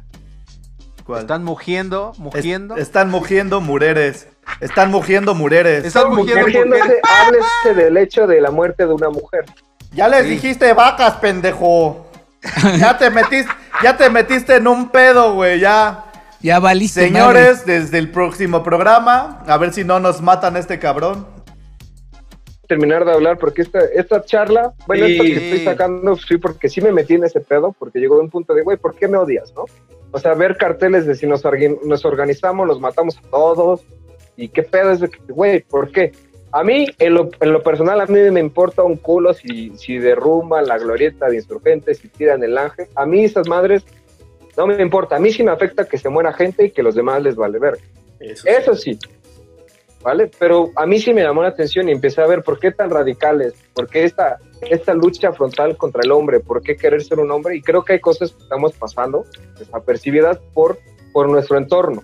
[1.05, 1.21] ¿Cuál?
[1.21, 2.77] Están mugiendo, Es- mugiendo.
[2.77, 4.29] están mugiendo mureres.
[4.61, 5.85] Están mugiendo mureres.
[5.85, 7.01] Están mugiendo mujeres.
[7.03, 9.45] háblese del hecho de la muerte de una mujer.
[9.93, 10.31] Ya les Sí.
[10.31, 12.07] dijiste vacas, pendejo.
[12.79, 13.53] ya te metiste,
[13.85, 16.05] ya te metiste en un pedo, güey, ya.
[16.43, 17.01] Ya valiste.
[17.07, 21.27] Señores, desde el próximo programa, a ver si no nos matan a este cabrón.
[22.69, 25.13] terminar de hablar porque esta, esta charla, bueno, Sí.
[25.13, 28.31] esto que estoy sacando, sí, porque sí me metí en ese pedo, porque llegó un
[28.31, 29.67] punto de, güey, ¿por qué me odias, no?
[30.11, 33.83] O sea, ver carteles de si nos, organ- nos organizamos, los matamos a todos,
[34.39, 36.13] y qué pedo es de que, güey, ¿por qué?
[36.53, 39.99] A mí, en lo, en lo personal, a mí me importa un culo si, si
[39.99, 42.87] derrumban la glorieta de insurgentes, si tiran el ángel.
[42.95, 43.85] A mí esas madres
[44.57, 45.17] no me importa.
[45.17, 47.59] A mí sí me afecta que se muera gente y que los demás les vale
[47.59, 47.79] ver.
[48.21, 48.99] Eso sí.
[50.03, 50.31] ¿Vale?
[50.39, 52.91] Pero a mí sí me llamó la atención y empecé a ver por qué tan
[52.91, 57.31] radicales, por qué esta, esta lucha frontal contra el hombre, por qué querer ser un
[57.31, 57.57] hombre.
[57.57, 59.25] Y creo que hay cosas que estamos pasando
[59.59, 60.79] desapercibidas por,
[61.13, 62.03] por nuestro entorno.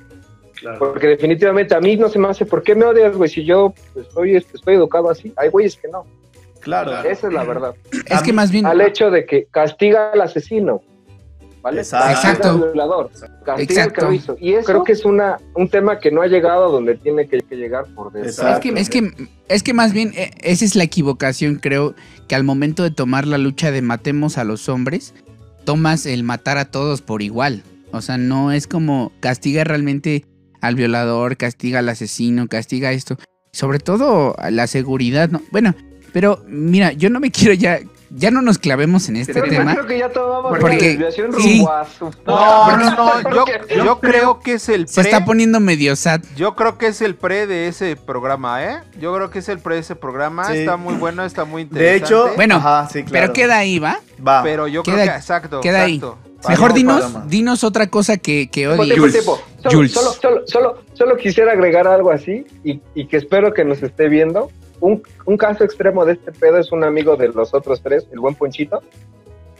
[0.78, 3.30] Porque definitivamente a mí no se me hace, ¿por qué me odias, güey?
[3.30, 5.32] Si yo estoy, estoy educado así.
[5.36, 6.04] Hay güeyes que no.
[6.60, 6.98] Claro.
[7.08, 7.74] Esa es la verdad.
[8.06, 8.66] Es que más bien.
[8.66, 10.82] Al hecho de que castiga al asesino.
[11.62, 11.80] ¿Vale?
[11.80, 12.12] Exacto.
[12.14, 13.10] Castiga al violador.
[13.46, 14.36] Al.
[14.40, 17.26] Y eso creo que es una, un tema que no ha llegado a donde tiene
[17.26, 18.52] que, que llegar por desgracia.
[18.52, 21.94] Es que, es que, es que más bien eh, esa es la equivocación, creo,
[22.28, 25.14] que al momento de tomar la lucha de matemos a los hombres,
[25.64, 27.62] tomas el matar a todos por igual.
[27.90, 30.24] O sea, no es como castiga realmente
[30.60, 33.16] al violador, castiga al asesino, castiga esto.
[33.52, 35.42] Sobre todo a la seguridad, ¿no?
[35.50, 35.74] Bueno,
[36.12, 37.80] pero mira, yo no me quiero ya,
[38.10, 39.72] ya no nos clavemos en este tema.
[39.74, 41.58] Creo que ya tomamos Porque- desviación sí.
[41.58, 42.90] rumbo a su- No, no,
[43.22, 43.30] no,
[43.68, 45.10] yo, yo creo que es el Se pre.
[45.10, 46.20] está poniendo medio sad.
[46.36, 48.78] Yo creo que es el pre de ese programa, ¿eh?
[49.00, 50.44] Yo creo que es el pre de ese programa.
[50.46, 50.58] Sí.
[50.58, 52.04] Está muy bueno, está muy De interesante.
[52.06, 53.10] hecho, Bueno, ajá, sí, claro.
[53.26, 53.98] Pero queda ahí, ¿va?
[54.26, 54.42] Va.
[54.42, 56.00] pero yo queda- creo que exacto, queda ahí.
[56.48, 57.26] Mejor no, dinos, programa.
[57.28, 58.94] dinos otra cosa que, que Tiempo, odies.
[58.94, 59.40] tiempo, tiempo.
[59.60, 59.92] Solo, Jules.
[59.92, 64.08] Solo, solo, solo, solo quisiera agregar algo así y, y que espero que nos esté
[64.08, 64.48] viendo.
[64.80, 68.20] Un, un caso extremo de este pedo es un amigo de los otros tres, el
[68.20, 68.80] buen Ponchito.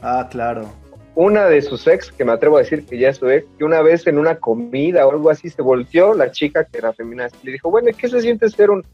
[0.03, 0.71] Ah, claro.
[1.15, 3.65] Una de sus ex, que me atrevo a decir que ya es su ex, que
[3.65, 7.37] una vez en una comida o algo así se volteó la chica que era feminista
[7.43, 8.85] y le dijo, bueno, ¿y qué se siente ser un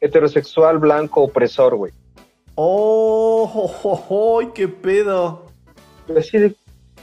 [0.00, 1.92] heterosexual blanco opresor, güey?
[2.54, 5.46] Oh, jo, jo, jo, qué pedo.
[6.16, 6.54] Así de,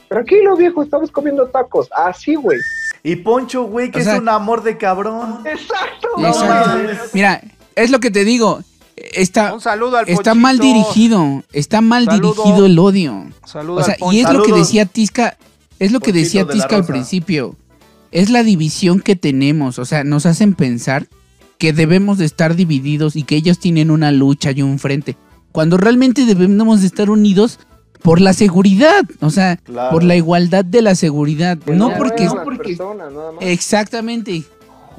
[0.08, 1.88] tranquilo, viejo, estamos comiendo tacos.
[1.94, 2.58] Así, güey.
[3.02, 5.42] Y Poncho, güey, que O es un amor de cabrón.
[5.46, 6.08] Exacto.
[6.18, 6.46] Exacto.
[6.46, 7.14] mames.
[7.14, 7.40] Mira,
[7.74, 8.60] es lo que te digo.
[9.12, 11.42] Está, Un saludo al está mal dirigido.
[11.52, 12.34] Está mal Saludo.
[12.34, 13.24] dirigido el odio.
[13.44, 14.16] Saludo O sea, al Poncho.
[14.16, 15.36] y es lo que decía Tisca.
[15.78, 17.56] Es lo que Ponchito decía de Tisca al principio.
[18.12, 19.78] Es la división que tenemos.
[19.78, 21.06] O sea, nos hacen pensar
[21.58, 25.16] que debemos de estar divididos y que ellos tienen una lucha y un frente.
[25.52, 27.58] Cuando realmente debemos de estar unidos
[28.02, 29.04] por la seguridad.
[29.20, 29.90] O sea, Claro.
[29.90, 31.58] por la igualdad de la seguridad.
[31.64, 32.28] Pues no porque...
[32.58, 33.42] personas, nada más.
[33.42, 34.44] Exactamente.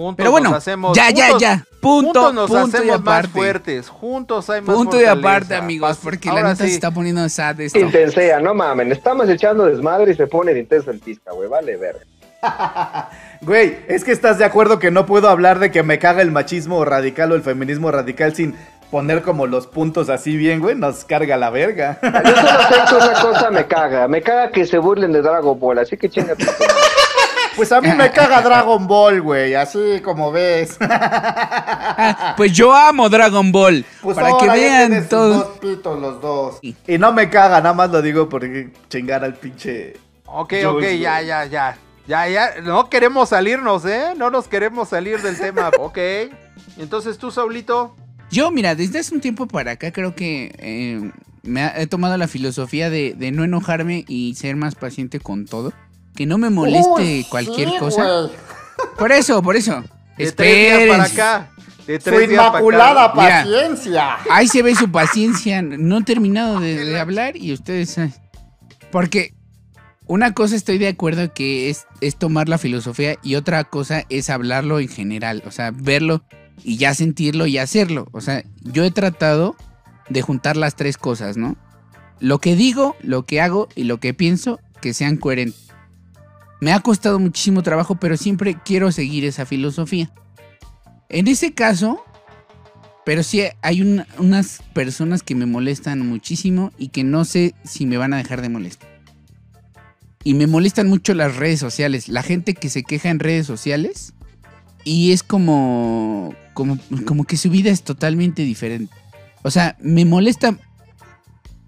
[0.02, 1.66] Juntos Pero bueno, nos hacemos, ya, ya, juntos- ya.
[1.82, 3.90] Punto, juntos nos punto y hacemos más fuertes.
[3.90, 5.28] Juntos hay más Punto y fortaleza.
[5.30, 6.70] aparte, amigos, porque la neta sí.
[6.70, 7.80] se está poniendo sad esto.
[7.80, 8.92] Intensea, no mamen.
[8.92, 11.50] Estamos echando desmadre y se pone de intenso el pisca, güey.
[11.50, 11.98] Vale, ver.
[13.42, 16.32] Güey, es que estás de acuerdo que no puedo hablar de que me caga el
[16.32, 18.56] machismo radical o el feminismo radical sin
[18.92, 20.76] poner como los puntos así bien, güey.
[20.76, 21.98] Nos carga la verga.
[22.04, 24.08] Yo solo sé que una cosa me caga.
[24.08, 26.46] Me caga que se burlen de Dragon Ball, así que chingate.
[27.56, 29.56] Pues a mí me caga Dragon Ball, güey.
[29.56, 30.78] Así como ves.
[30.80, 33.86] Ah, pues yo amo Dragon Ball.
[34.02, 35.34] Pues para que ahora tienen vean sus todo.
[35.34, 36.60] dos pitos los dos.
[36.62, 39.98] Y no me caga, nada más lo digo porque chingar al pinche.
[40.26, 41.78] Ok, ok, ya, ya, ya.
[42.08, 42.52] Ya, ya.
[42.64, 44.14] No queremos salirnos, ¿eh?
[44.18, 45.70] No nos queremos salir del tema.
[45.80, 45.98] Ok.
[46.78, 47.96] Entonces tú, Saulito.
[48.32, 51.12] Yo, mira, desde hace un tiempo para acá creo que eh,
[51.44, 55.46] me ha- he tomado la filosofía de, de no enojarme y ser más paciente con
[55.46, 55.74] todo.
[56.16, 58.30] Que no me moleste cualquier cosa.
[58.98, 59.84] Por eso, por eso.
[60.18, 61.52] De tres días para acá.
[61.88, 62.58] De Su tres días para acá.
[62.60, 63.44] inmaculada Mira.
[63.44, 64.18] paciencia.
[64.30, 65.62] Ahí se ve su paciencia.
[65.62, 67.98] No he terminado de, de hablar y ustedes.
[68.92, 69.34] Porque
[70.06, 74.30] una cosa estoy de acuerdo que es, es tomar la filosofía y otra cosa es
[74.30, 75.42] hablarlo en general.
[75.46, 76.24] O sea, verlo
[76.64, 78.08] y ya sentirlo y hacerlo.
[78.12, 79.56] O sea, yo he tratado
[80.10, 81.56] de juntar las tres cosas, ¿no?
[82.20, 85.71] Lo que digo, lo que hago y lo que pienso que sean coherentes.
[86.62, 90.10] Me ha costado muchísimo trabajo, pero siempre quiero seguir esa filosofía.
[91.10, 92.06] En ese caso,
[93.04, 97.86] pero sí hay un- unas personas que me molestan muchísimo y que no sé si
[97.86, 98.90] me van a dejar de molestar.
[100.24, 102.08] Y me molestan mucho las redes sociales.
[102.08, 104.14] La gente que se queja en redes sociales
[104.84, 108.94] y es como, como, como que su vida es totalmente diferente.
[109.42, 110.56] O sea, me molesta,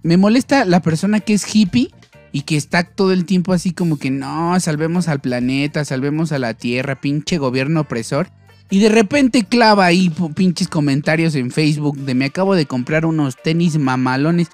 [0.03, 1.89] me molesta la persona que es hippie
[2.33, 6.39] y que está todo el tiempo así como que no, salvemos al planeta, salvemos a
[6.39, 8.27] la tierra, pinche gobierno opresor.
[8.71, 13.35] Y de repente clava ahí pinches comentarios en Facebook de me acabo de comprar unos
[13.35, 14.47] tenis mamalones.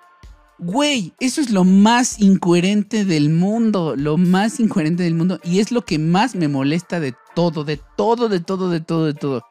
[0.57, 5.39] Güey, eso es lo más incoherente del mundo, lo más incoherente del mundo.
[5.45, 9.05] Y es lo que más me molesta de todo, de todo, de todo, de todo,
[9.05, 9.45] de todo.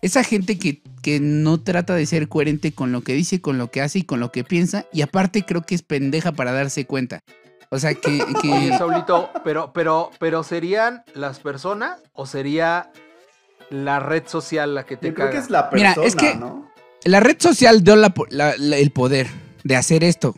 [0.00, 3.70] Esa gente que, que no trata de ser coherente con lo que dice, con lo
[3.70, 4.86] que hace y con lo que piensa.
[4.90, 7.22] Y aparte creo que es pendeja para darse cuenta.
[7.74, 8.18] O sea, que...
[8.42, 12.90] que- Oye, Saulito, pero, pero, pero ¿serían las personas o sería
[13.70, 16.34] la red social la que te Yo creo que es la Mira, persona, es que-
[16.36, 16.70] ¿no?
[17.04, 19.26] La red social dio la po- la- la- el poder
[19.64, 20.34] de hacer esto.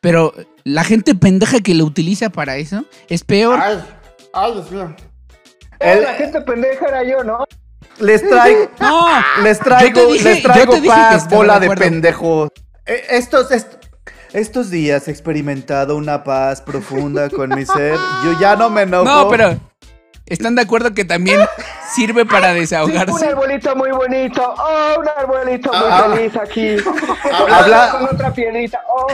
[0.00, 3.58] Pero la gente pendeja que lo utiliza para eso es peor.
[3.62, 3.82] Ay,
[4.32, 4.94] ay, Dios mío.
[5.78, 7.44] Eh, El- la gente pendeja era yo, ¿no?
[8.00, 9.06] Les traigo, No,
[9.42, 11.76] les traigo, Yo te dije- les traigo yo te dije que paz, bola de de,
[11.76, 12.50] pendejos.
[12.84, 13.74] Eh, Estos, est-
[14.32, 17.96] estos días he experimentado una paz profunda con mi ser.
[18.24, 19.04] Yo ya no me enojo.
[19.04, 19.58] no, pero
[20.26, 21.40] están de acuerdo que también
[21.94, 23.26] sirve para Un desahogarse.
[23.26, 24.42] arbolito muy bonito.
[24.56, 26.12] Oh, un arbolito muy Ah.
[26.14, 26.76] feliz aquí.
[27.32, 28.80] Habla- Habla con otra piedrita.
[28.88, 29.06] Oh.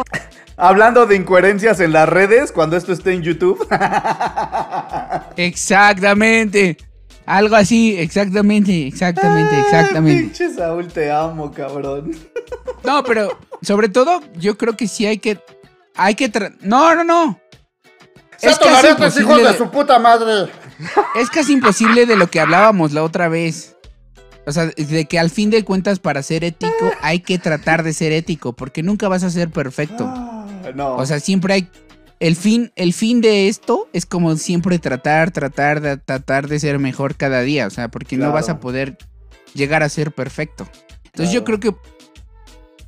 [0.57, 3.65] Hablando de incoherencias en las redes, cuando esto esté en YouTube.
[5.37, 6.77] Exactamente.
[7.27, 10.23] Algo así, exactamente, exactamente, Ah, exactamente.
[10.23, 12.13] Pinche Saúl, te amo, cabrón.
[12.85, 15.41] No, pero sobre todo yo creo que sí hay que
[15.95, 17.41] hay que tra- No, no, no.
[18.41, 20.49] Es casi, imposible de, puta madre.
[21.17, 23.77] es casi imposible de lo que hablábamos la otra vez.
[24.47, 27.93] O sea, de que al fin de cuentas para ser ético hay que tratar de
[27.93, 30.05] ser ético, porque nunca vas a ser perfecto.
[30.07, 30.95] Ah, no.
[30.97, 31.71] O sea, siempre hay.
[32.21, 36.79] El fin, el fin de esto es como siempre tratar, tratar, de, tratar de ser
[36.79, 37.67] mejor cada día.
[37.67, 38.97] O sea, porque no vas a poder
[39.53, 40.69] llegar a ser perfecto.
[41.05, 41.75] Entonces yo creo que.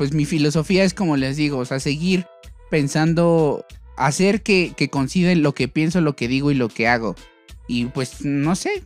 [0.00, 2.26] Pues mi filosofía es como les digo, o sea, seguir
[2.70, 3.66] pensando.
[3.98, 7.16] Hacer que, que coincida lo que pienso, lo que digo y lo que hago.
[7.68, 8.82] Y pues, no sé.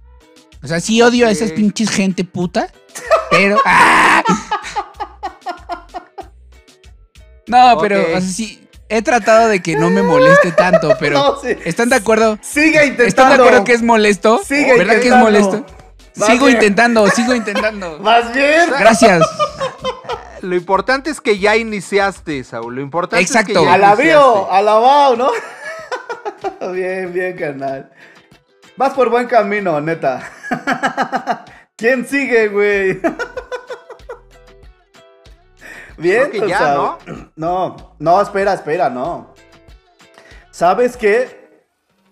[0.64, 2.66] O sea, sí odio a esas pinches gente puta.
[3.30, 3.60] Pero.
[3.64, 4.24] ¡Ah!
[7.46, 8.66] No, pero, o sea, sí.
[8.88, 11.16] He tratado de que no me moleste tanto, pero.
[11.16, 11.56] No, sí.
[11.64, 12.40] ¿Están de acuerdo?
[12.42, 13.04] Sigue intentando.
[13.04, 14.40] ¿Están de acuerdo que es molesto?
[14.44, 15.24] Sigue ¿Verdad que es intentando.
[15.24, 15.66] molesto?
[16.26, 16.56] Sigo bien.
[16.56, 17.98] intentando, sigo intentando.
[18.02, 18.68] Más bien.
[18.80, 19.22] Gracias.
[20.44, 22.76] Lo importante es que ya iniciaste, Saúl.
[22.76, 23.52] Lo importante Exacto.
[23.52, 25.30] es que ya Alabío, alabao, ¿no?
[26.72, 27.90] bien, bien, carnal.
[28.76, 30.30] Vas por buen camino, neta.
[31.76, 32.92] ¿Quién sigue, güey?
[35.96, 36.98] bien, Creo que ya, ¿no?
[37.36, 39.34] No, no, espera, espera, no.
[40.50, 41.62] ¿Sabes qué?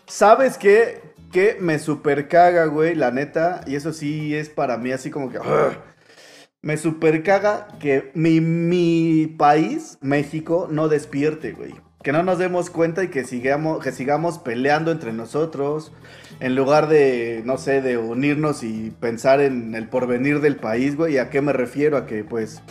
[0.06, 1.14] ¿Sabes qué?
[1.30, 3.60] Que me super caga, güey, la neta.
[3.66, 5.38] Y eso sí es para mí así como que...
[5.38, 5.91] ugh.
[6.64, 11.74] Me super caga que mi, mi país, México, no despierte, güey.
[12.04, 15.92] Que no nos demos cuenta y que sigamos, que sigamos peleando entre nosotros.
[16.38, 21.14] En lugar de, no sé, de unirnos y pensar en el porvenir del país, güey.
[21.14, 21.96] ¿Y a qué me refiero?
[21.96, 22.62] A que, pues...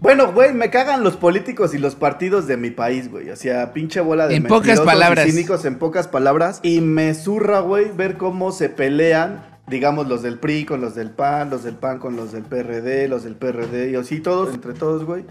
[0.00, 3.30] Bueno, güey, me cagan los políticos y los partidos de mi país, güey.
[3.30, 5.30] O sea, pinche bola de En pocas palabras.
[5.30, 6.60] cínicos en pocas palabras.
[6.62, 11.10] Y me zurra, güey, ver cómo se pelean, digamos, los del PRI con los del
[11.10, 14.74] PAN, los del PAN con los del PRD, los del PRD, y así todos, entre
[14.74, 15.24] todos, güey.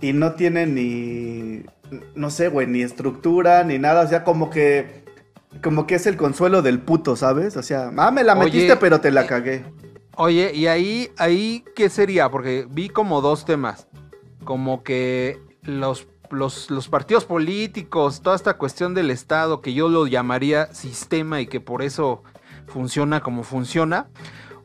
[0.00, 1.64] Y no tienen ni,
[2.14, 4.04] no sé, güey, ni estructura, ni nada.
[4.04, 5.04] O sea, como que,
[5.62, 7.56] como que es el consuelo del puto, ¿sabes?
[7.56, 9.64] O sea, ah, me la Oye, metiste, pero te la cagué.
[10.16, 12.30] Oye, y ahí, ahí, ¿qué sería?
[12.30, 13.88] Porque vi como dos temas.
[14.44, 20.06] Como que los, los, los partidos políticos, toda esta cuestión del Estado, que yo lo
[20.06, 22.22] llamaría sistema y que por eso
[22.66, 24.06] funciona como funciona.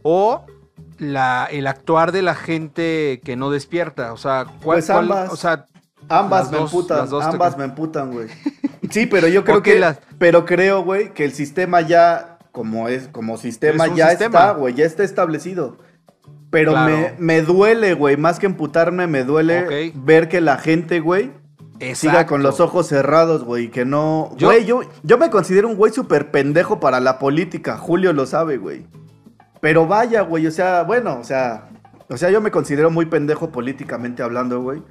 [0.04, 0.46] O
[0.98, 4.14] la, el actuar de la gente que no despierta.
[4.14, 5.32] O sea, ¿cuál, Pues cuál- ambas.
[5.32, 5.66] o sea,
[6.10, 8.28] Ambas me dos- emputan, te ambas me emputan, güey.
[8.90, 12.40] Sí, pero yo creo ¿Por qué que, las- pero creo, güey, que el sistema ya,
[12.52, 14.40] como es, como sistema, Es ya sistema.
[14.40, 15.78] está, güey, ya está establecido.
[16.50, 16.92] Pero Claro.
[16.98, 21.32] me, me duele, güey, más que emputarme, me duele ver que la gente, güey,
[21.96, 24.32] siga con los ojos cerrados, güey, que no...
[24.38, 28.26] Yo- Güey, yo, yo me considero un güey súper pendejo para la política, Julio lo
[28.26, 28.86] sabe, güey.
[29.62, 31.70] Pero vaya, güey, o sea, bueno, o sea,
[32.10, 34.82] o sea, yo me considero muy pendejo políticamente hablando, güey.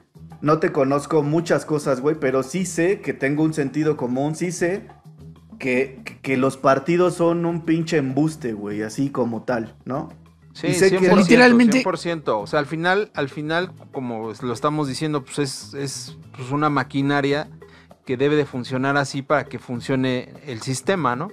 [0.41, 4.53] No te conozco muchas cosas, güey, pero sí sé que tengo un sentido común, sí
[4.53, 4.87] sé
[5.59, 10.09] que, que los partidos son un pinche embuste, güey, así como tal, ¿no?
[10.53, 12.41] Sí, Y sé que 100%, literalmente- 100%.
[12.41, 16.69] O sea, al final, al final, como lo estamos diciendo, pues es, es pues, una
[16.71, 17.49] maquinaria
[18.05, 21.29] que debe de funcionar así para que funcione el sistema, ¿no?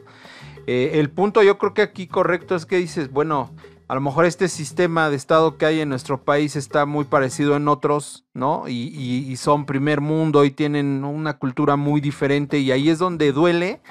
[0.68, 3.52] Eh, el punto yo creo que aquí correcto es que dices, bueno,
[3.88, 7.56] a lo mejor este sistema de Estado que hay en nuestro país está muy parecido
[7.56, 8.68] en otros, ¿no?
[8.68, 13.00] Y, y- y son primer mundo y tienen una cultura muy diferente y ahí es
[13.00, 13.82] donde duele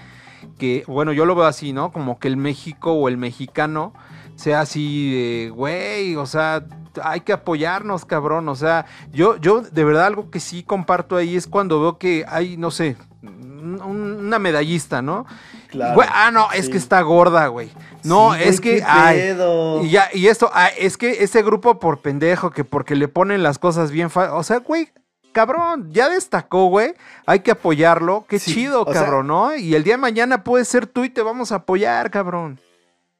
[0.59, 1.91] que, bueno, yo lo veo así, ¿no?
[1.91, 3.95] Como que el México o el mexicano
[4.37, 6.65] sea así de, güey, o sea,
[7.03, 8.49] hay que apoyarnos, cabrón.
[8.49, 12.25] O sea, yo, yo de verdad algo que sí comparto ahí es cuando veo que
[12.29, 13.81] hay, no sé, un-
[14.27, 15.27] una medallista, ¿no?
[15.69, 16.01] Claro.
[16.13, 17.71] Ah, no, es que está gorda, güey.
[18.05, 19.37] No, Sí, es que, ay,
[19.83, 23.43] y ya, y esto, ah, es que ese grupo por pendejo, que porque le ponen
[23.43, 24.91] las cosas bien O sea, güey,
[25.33, 26.95] cabrón, ya destacó, güey.
[27.27, 28.25] Hay que apoyarlo.
[28.29, 29.57] Qué Sí, chido, sea- cabrón, ¿no?
[29.57, 32.61] Y el día de mañana puede ser tú y te vamos a apoyar, cabrón.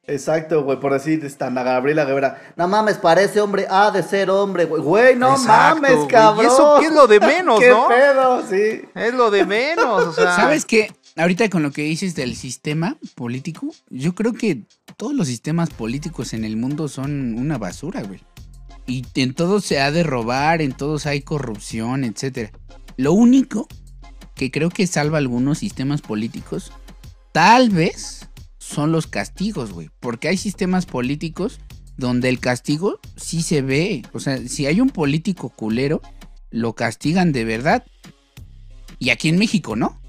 [0.09, 2.41] Exacto, güey, por decir, está Ana Gabriela Guevara.
[2.57, 4.81] No mames, parece hombre, ha de ser hombre, güey.
[4.81, 6.09] Güey, no Exacto, mames, güey.
[6.09, 6.45] cabrón.
[6.45, 7.89] ¿Y eso qué es lo de menos, ¿Qué no?
[7.89, 8.47] pedo?
[8.49, 8.83] Sí.
[8.95, 10.37] Es lo de menos, o sea.
[10.37, 10.93] ¿Sabes qué?
[11.17, 14.63] Ahorita con lo que dices del sistema político, yo creo que
[14.97, 18.21] todos los sistemas políticos en el mundo son una basura, güey.
[18.87, 22.53] Y en todos se ha de robar, en todos hay corrupción, etcétera.
[22.97, 23.67] Lo único
[24.37, 26.71] que creo que salva algunos sistemas políticos,
[27.33, 28.29] tal vez,
[28.67, 29.91] son los castigos, güey.
[30.01, 31.61] Porque hay sistemas políticos
[31.97, 34.03] donde el castigo sí se ve.
[34.13, 36.03] O sea, si hay un político culero,
[36.51, 37.85] lo castigan de verdad.
[38.99, 40.01] Y aquí en México, ¿no?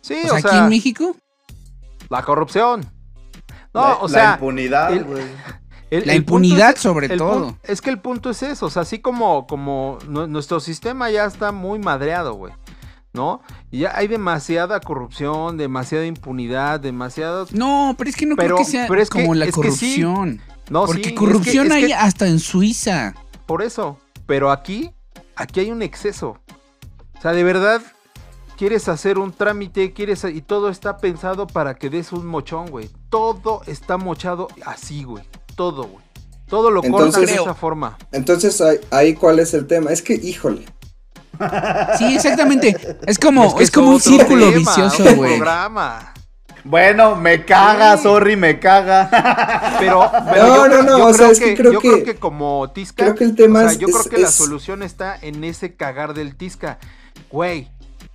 [0.00, 1.16] Sí, O sea, o aquí sea, en México,
[2.08, 2.80] la corrupción.
[3.74, 4.32] No, la, o la sea.
[4.34, 5.22] impunidad, el- güey.
[5.90, 7.58] el- la el impunidad es- sobre el todo.
[7.62, 11.26] es que el punto es eso, o sea, así como, como nu- nuestro sistema ya
[11.26, 12.52] está muy madreado, güey.
[13.14, 13.40] ¿No?
[13.70, 17.46] Y ya hay demasiada corrupción, demasiada impunidad, demasiado.
[17.52, 19.54] No, pero es que no Pero- creo que sea pero es que- como la es
[19.54, 20.02] que sí.
[20.02, 20.40] corrupción.
[20.70, 23.14] No, porque sí, es que- corrupción es que hay hasta en Suiza.
[23.46, 23.98] Por eso.
[24.26, 24.90] Pero aquí,
[25.36, 26.38] aquí hay un exceso.
[27.16, 27.80] O sea, de verdad,
[28.58, 30.22] quieres hacer un trámite, quieres.
[30.24, 32.90] Y todo está pensado para que des un mochón, güey.
[33.08, 35.24] Todo está mochado así, güey.
[35.56, 36.04] Todo, güey.
[36.46, 37.96] Todo lo cortan de esa forma.
[38.12, 39.90] Entonces, ahí cuál es el tema.
[39.92, 40.66] Es que, híjole.
[41.98, 42.76] Sí, exactamente.
[43.06, 45.40] Es como, es, que como un círculo tema, vicioso, güey.
[46.64, 48.02] Bueno, me caga, Sí.
[48.02, 49.08] sorry, me caga.
[49.78, 51.72] Pero, pero No, yo, no, creo- no, yo o sea, creo es que que, creo
[51.72, 54.00] yo que- creo que como Tisca, creo que el tema o sea, es- yo creo
[54.00, 56.78] es- que la es- solución está en ese cagar del Tisca.
[57.30, 57.68] Güey,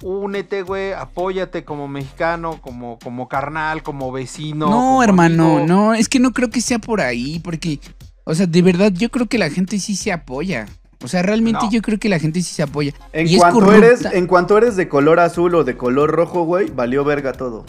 [0.04, 4.66] únete, güey, apóyate como mexicano, como, como carnal, como vecino.
[4.68, 5.66] No, como hermano, amigo.
[5.68, 7.80] no, es que no creo que sea por ahí, porque,
[8.26, 10.68] o sea, de verdad yo creo que la gente sí se apoya.
[11.04, 11.72] O sea, realmente No.
[11.72, 12.94] yo creo que la gente sí se apoya.
[13.12, 16.70] En Y cuanto, eres, en cuanto eres de color azul o de color rojo, güey,
[16.70, 17.66] valió verga todo.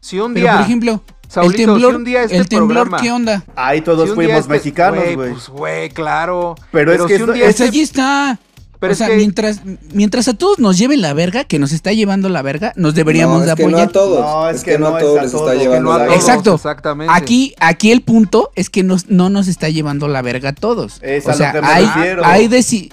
[0.00, 2.68] Si un Pero día, por ejemplo, Saulito, el temblor, si un día este el temblor,
[2.88, 3.44] programa- ¿qué onda?
[3.56, 5.30] Ahí todos si fuimos este- mexicanos, güey.
[5.32, 6.54] Pues, güey, claro.
[6.70, 8.38] Pero es que si un esto- día Pues Ese- allí está.
[8.78, 9.62] Pero o es sea, que- mientras,
[9.92, 13.40] mientras a todos nos lleven la verga, que nos está llevando la verga, nos deberíamos
[13.40, 13.88] no, de es que no apoyar.
[13.88, 14.20] a todos.
[14.20, 16.14] No, es es, que que, no a es todos les está llevando la todos, verga.
[16.16, 16.54] Exacto.
[16.54, 17.12] Exactamente.
[17.14, 20.98] Aquí, aquí el punto es que nos, no nos está llevando la verga a todos.
[21.02, 22.24] Es o a lo sea, que me hay, refiero.
[22.24, 22.92] hay desi-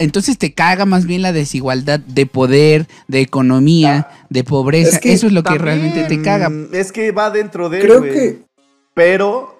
[0.00, 4.96] entonces te caga más bien la desigualdad de poder, de economía, de pobreza.
[4.96, 6.50] Es que Eso es lo que realmente te caga.
[6.72, 8.12] Es que va dentro de Creo güey.
[8.12, 8.42] que
[8.94, 9.59] Pero.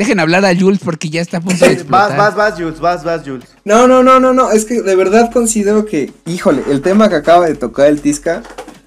[0.00, 2.16] Dejen hablar a Jules porque ya está a punto de explotar.
[2.16, 3.44] Vas, vas, vas, Jules, vas, vas, Jules.
[3.66, 7.16] No, no, no, no, no, es que de verdad considero que, híjole, el tema que
[7.16, 8.42] acaba de tocar el Tisca,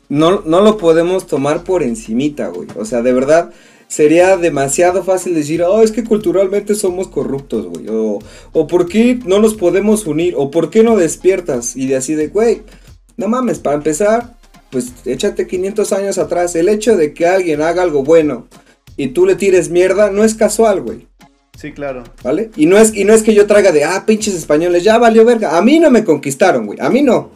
[0.10, 2.68] no, no lo podemos tomar por encimita, güey.
[2.80, 3.52] O sea, de verdad,
[3.88, 7.90] sería demasiado fácil decir, oh, es que culturalmente somos corruptos, güey.
[7.90, 8.18] O,
[8.52, 11.78] o por qué no nos podemos unir, o por qué no despiertas.
[11.78, 12.64] Y de así de, güey,
[13.18, 14.36] no mames, para empezar,
[14.72, 16.56] pues échate 500 años atrás.
[16.56, 18.48] El hecho de que alguien haga algo bueno
[18.98, 21.08] y tú le tires mierda no es casual, güey.
[21.60, 22.04] Sí, claro.
[22.24, 22.50] ¿Vale?
[22.56, 25.24] Y no es, y no es que yo traiga de, ah, pinches españoles, ya valió
[25.24, 25.58] verga.
[25.58, 26.80] A mí no me conquistaron, güey.
[26.82, 27.32] A mí no.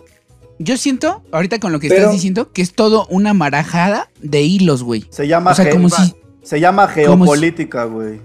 [0.60, 4.42] Yo siento, ahorita con lo que Pero- estás diciendo, que es todo una marajada de
[4.42, 5.06] hilos, güey.
[5.12, 8.20] Se llama, O sea, ge- como si, se llama geopolítica, güey.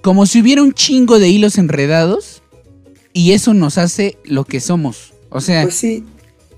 [0.00, 2.42] como si hubiera un chingo de hilos enredados
[3.12, 5.12] y eso nos hace lo que somos.
[5.28, 6.04] O sea, Pues sí.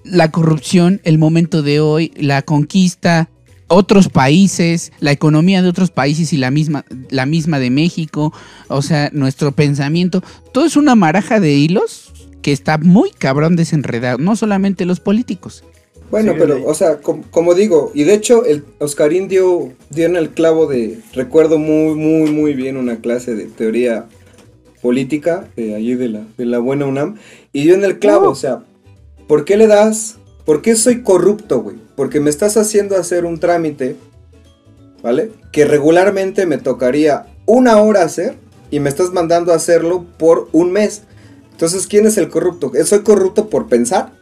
[0.05, 3.29] la corrupción, el momento de hoy, la conquista,
[3.69, 8.33] otros países, la economía de otros países y la misma, la misma de México,
[8.69, 12.12] o sea, nuestro pensamiento, todo es una maraja de hilos
[12.43, 15.64] que está muy cabrón desenredado, no solamente los políticos.
[16.09, 20.14] Bueno, pero, o sea, com- como digo, y de hecho, el Oscarín dio, dio en
[20.14, 24.07] el clavo de, recuerdo muy, muy, muy bien una clase de teoría
[24.81, 27.17] política, de allí de la, de la buena UNAM,
[27.53, 28.62] y dio en el clavo, o sea,
[29.27, 31.76] ¿por qué le das ¿Por qué soy corrupto, güey?
[31.97, 33.97] Porque me estás haciendo hacer un trámite,
[35.03, 35.32] ¿vale?
[35.53, 38.36] Que regularmente me tocaría una hora hacer
[38.70, 41.03] y me estás mandando a hacerlo por un mes.
[41.51, 42.70] Entonces, ¿quién es el corrupto?
[42.84, 44.12] ¿Soy corrupto por pensar?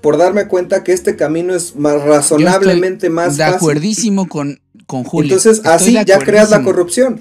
[0.00, 3.56] Por darme cuenta que este camino es más razonablemente Yo estoy más De fácil.
[3.56, 5.28] acuerdísimo con, con Julio.
[5.36, 7.20] Entonces, Estoy así ya creas la corrupción.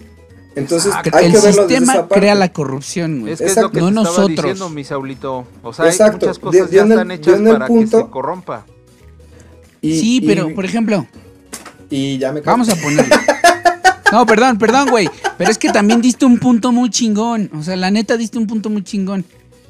[0.56, 1.18] Entonces, Exacto.
[1.18, 2.20] hay el que verlo desde sistema esa parte.
[2.20, 3.34] crea la corrupción, güey.
[3.34, 3.68] Es que es Exacto.
[3.68, 4.36] lo que No te estaba nosotros.
[4.38, 5.48] diciendo, mi Saulito.
[5.64, 6.26] O sea, Exacto.
[6.26, 7.98] hay muchas cosas dio ya en están hechas en para punto.
[8.00, 8.66] que se corrompa.
[9.82, 11.06] Y- sí, y- pero, por ejemplo,
[11.90, 13.16] Y ya me vamos a ponerlo.
[14.12, 15.10] No, perdón, perdón, güey.
[15.38, 17.50] Pero es que también diste un punto muy chingón.
[17.58, 19.24] O sea, la neta diste un punto muy chingón.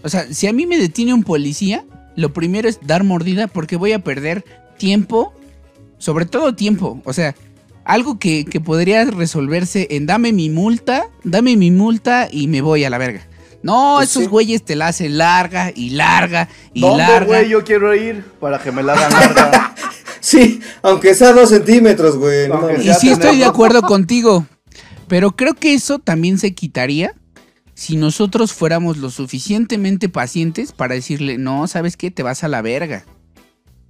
[0.03, 3.75] O sea, si a mí me detiene un policía, lo primero es dar mordida porque
[3.75, 4.43] voy a perder
[4.79, 5.31] tiempo,
[5.99, 6.99] sobre todo tiempo.
[7.05, 7.35] O sea,
[7.85, 12.83] algo que, que podría resolverse en dame mi multa, dame mi multa y me voy
[12.83, 13.27] a la verga.
[13.63, 14.29] No, Pues esos sí.
[14.29, 17.25] güeyes te la hacen larga y larga y ¿Dónde, larga.
[17.27, 17.49] güey?
[17.49, 19.75] Yo quiero ir para que me la hagan larga.
[20.23, 22.47] Sí, aunque sea dos centímetros, güey.
[22.47, 22.69] no.
[22.79, 24.45] Y sí estoy de acuerdo contigo.
[25.07, 27.15] Pero creo que eso también se quitaría
[27.73, 32.11] si nosotros fuéramos lo suficientemente pacientes para decirle, no, ¿sabes qué?
[32.11, 33.03] Te vas a la verga.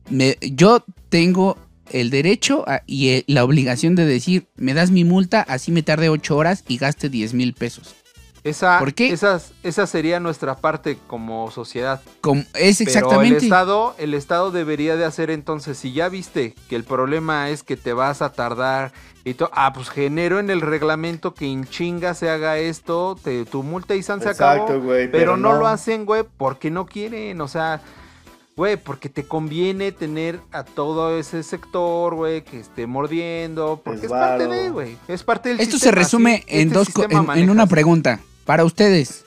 [0.10, 1.58] Me- yo tengo
[1.94, 5.84] el derecho a- y eh, la obligación de decir, me das mi multa, así me
[5.84, 7.96] tarde ocho horas y gaste 10 mil pesos.
[8.44, 9.10] Esa, ¿Por qué?
[9.14, 12.02] Esas, esa sería nuestra parte como sociedad.
[12.22, 13.38] Como- es Pero el exactamente.
[13.46, 17.78] Estado, el Estado debería de hacer entonces, si ya viste que el problema es que
[17.78, 22.16] te vas a tardar y todo, ah, pues genero en el reglamento que en chinga
[22.16, 24.80] se haga esto, te, tu multa y san se Exacto, acabó.
[24.86, 25.60] güey, Pero, pero no, no.
[25.60, 27.80] lo hacen, güey, porque no quieren, o sea,
[28.56, 34.04] güey, porque te conviene tener a todo ese sector, güey, que esté mordiendo, porque es,
[34.06, 37.30] Es parte de, güey, es parte del Esto se resume sí, en este dos en,
[37.40, 38.20] en una pregunta.
[38.46, 39.24] Para ustedes,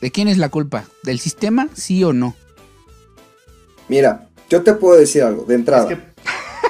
[0.00, 0.84] ¿de quién es la culpa?
[1.02, 2.34] ¿Del sistema, sí o no?
[3.88, 5.90] Mira, yo te puedo decir algo de entrada.
[5.90, 6.12] Es que-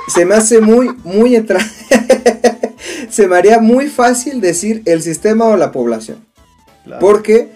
[0.08, 1.60] Se me hace muy, muy entra...
[3.10, 6.24] Se me haría muy fácil decir el sistema o la población.
[6.84, 7.50] claro, Porque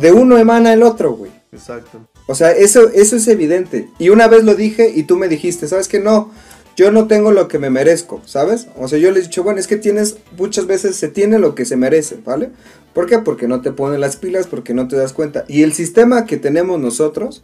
[0.00, 1.32] de uno emana el otro, güey.
[1.50, 2.06] Exacto.
[2.30, 3.88] O sea, eso, eso es evidente.
[3.98, 5.98] Y una vez lo dije y tú me dijiste, ¿sabes qué?
[5.98, 6.30] No,
[6.76, 8.68] yo no tengo lo que me merezco, ¿sabes?
[8.76, 11.56] O sea, yo le he dicho, bueno, es que tienes, muchas veces se tiene lo
[11.56, 12.50] que se merece, ¿vale?
[12.94, 13.18] ¿Por qué?
[13.18, 15.44] Porque no te ponen las pilas, porque no te das cuenta.
[15.48, 17.42] Y el sistema que tenemos nosotros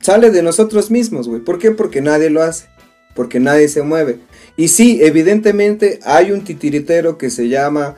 [0.00, 1.40] sale de nosotros mismos, güey.
[1.40, 1.70] ¿Por qué?
[1.70, 2.66] Porque nadie lo hace,
[3.14, 4.18] porque nadie se mueve.
[4.58, 7.96] Y sí, evidentemente hay un titiritero que se llama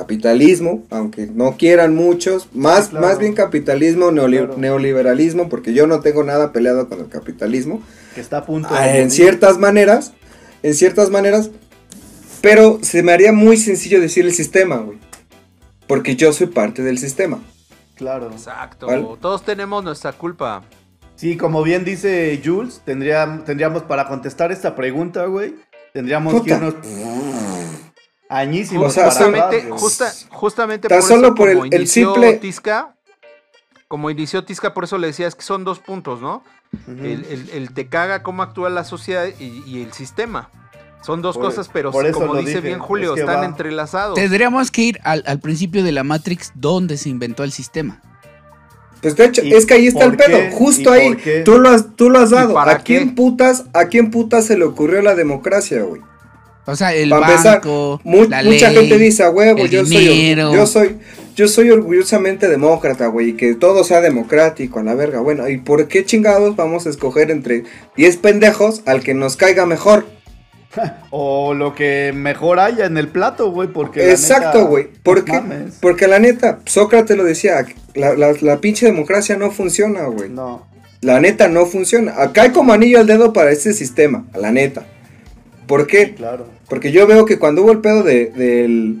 [0.00, 3.06] capitalismo, aunque no quieran muchos, más, claro.
[3.06, 4.58] más bien capitalismo, neoli- Claro.
[4.58, 7.82] neoliberalismo, porque yo no tengo nada peleado con el capitalismo,
[8.14, 10.12] Que está a punto Ah, de en ciertas maneras,
[10.62, 11.50] en ciertas maneras,
[12.42, 14.98] pero se me haría muy sencillo decir el sistema, güey,
[15.86, 17.40] porque yo soy parte del sistema.
[17.96, 18.30] Claro.
[18.30, 19.06] Exacto, ¿Vale?
[19.20, 20.62] todos tenemos nuestra culpa.
[21.14, 25.54] Sí, como bien dice Jules, tendría, tendríamos para contestar esta pregunta, güey,
[25.94, 26.74] tendríamos que irnos
[28.28, 31.80] añísimos O sea, son- Justamente, justa- justamente Tan por solo eso, por como el- el
[31.82, 32.94] inició simple- Tisca,
[33.88, 36.42] como inició Tisca, por eso le decía, es que son dos puntos, ¿no?
[36.88, 40.50] El, el- el te caga cómo actúa la sociedad y, y el sistema.
[41.02, 43.40] Son dos Por- cosas, pero por eso como dice dije, bien Julio, es que están
[43.42, 43.44] va.
[43.44, 44.16] entrelazados.
[44.16, 48.00] Tendríamos que ir al, al principio de la Matrix donde se inventó el sistema.
[49.02, 50.50] Pues de hecho, ¿Y es que ahí está el pedo, qué?
[50.52, 52.58] justo ¿Y ahí, tú lo has, tú lo has ¿Y dado.
[52.58, 53.14] ¿A quién qué?
[53.14, 56.00] putas, a quién putas se le ocurrió la democracia, güey?
[56.66, 58.10] O sea, el Para banco, la
[58.42, 60.52] mucha ley, gente dice huevo, yo soy, dinero.
[60.52, 60.96] yo soy,
[61.36, 65.20] yo soy orgullosamente demócrata, güey, y que todo sea democrático, a la verga.
[65.20, 67.62] Bueno, ¿y por qué chingados vamos a escoger entre
[67.96, 70.06] 10 pendejos al que nos caiga mejor?
[71.10, 74.84] O lo que mejor haya en el plato, güey, porque la Exacto, neta, güey.
[74.84, 75.32] no ¿Por qué?
[75.32, 75.74] mames.
[75.80, 77.64] Porque la neta, Sócrates lo decía,
[77.94, 80.28] la, la, la pinche democracia no funciona, güey.
[80.28, 80.66] No.
[81.00, 82.20] La neta no funciona.
[82.20, 84.84] Acá hay como anillo al dedo para este sistema, la neta.
[85.66, 86.14] ¿Por qué?
[86.14, 86.46] Claro.
[86.68, 88.98] Porque yo veo que cuando hubo el pedo de- del,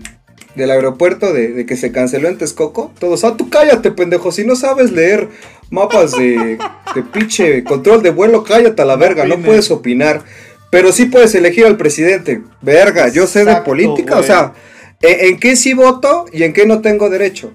[0.54, 4.44] del aeropuerto de, de que se canceló en Texcoco, todos, ah, tú cállate, pendejo, si
[4.44, 5.28] no sabes leer
[5.70, 6.58] mapas de,
[6.94, 10.22] de pinche control de vuelo, cállate a la No verga, no puedes opinar.
[10.70, 12.42] Pero sí puedes elegir al presidente.
[12.60, 14.52] Verga, yo sé de política, o sea,
[15.00, 17.52] ¿en, en qué sí voto y en qué no tengo derecho?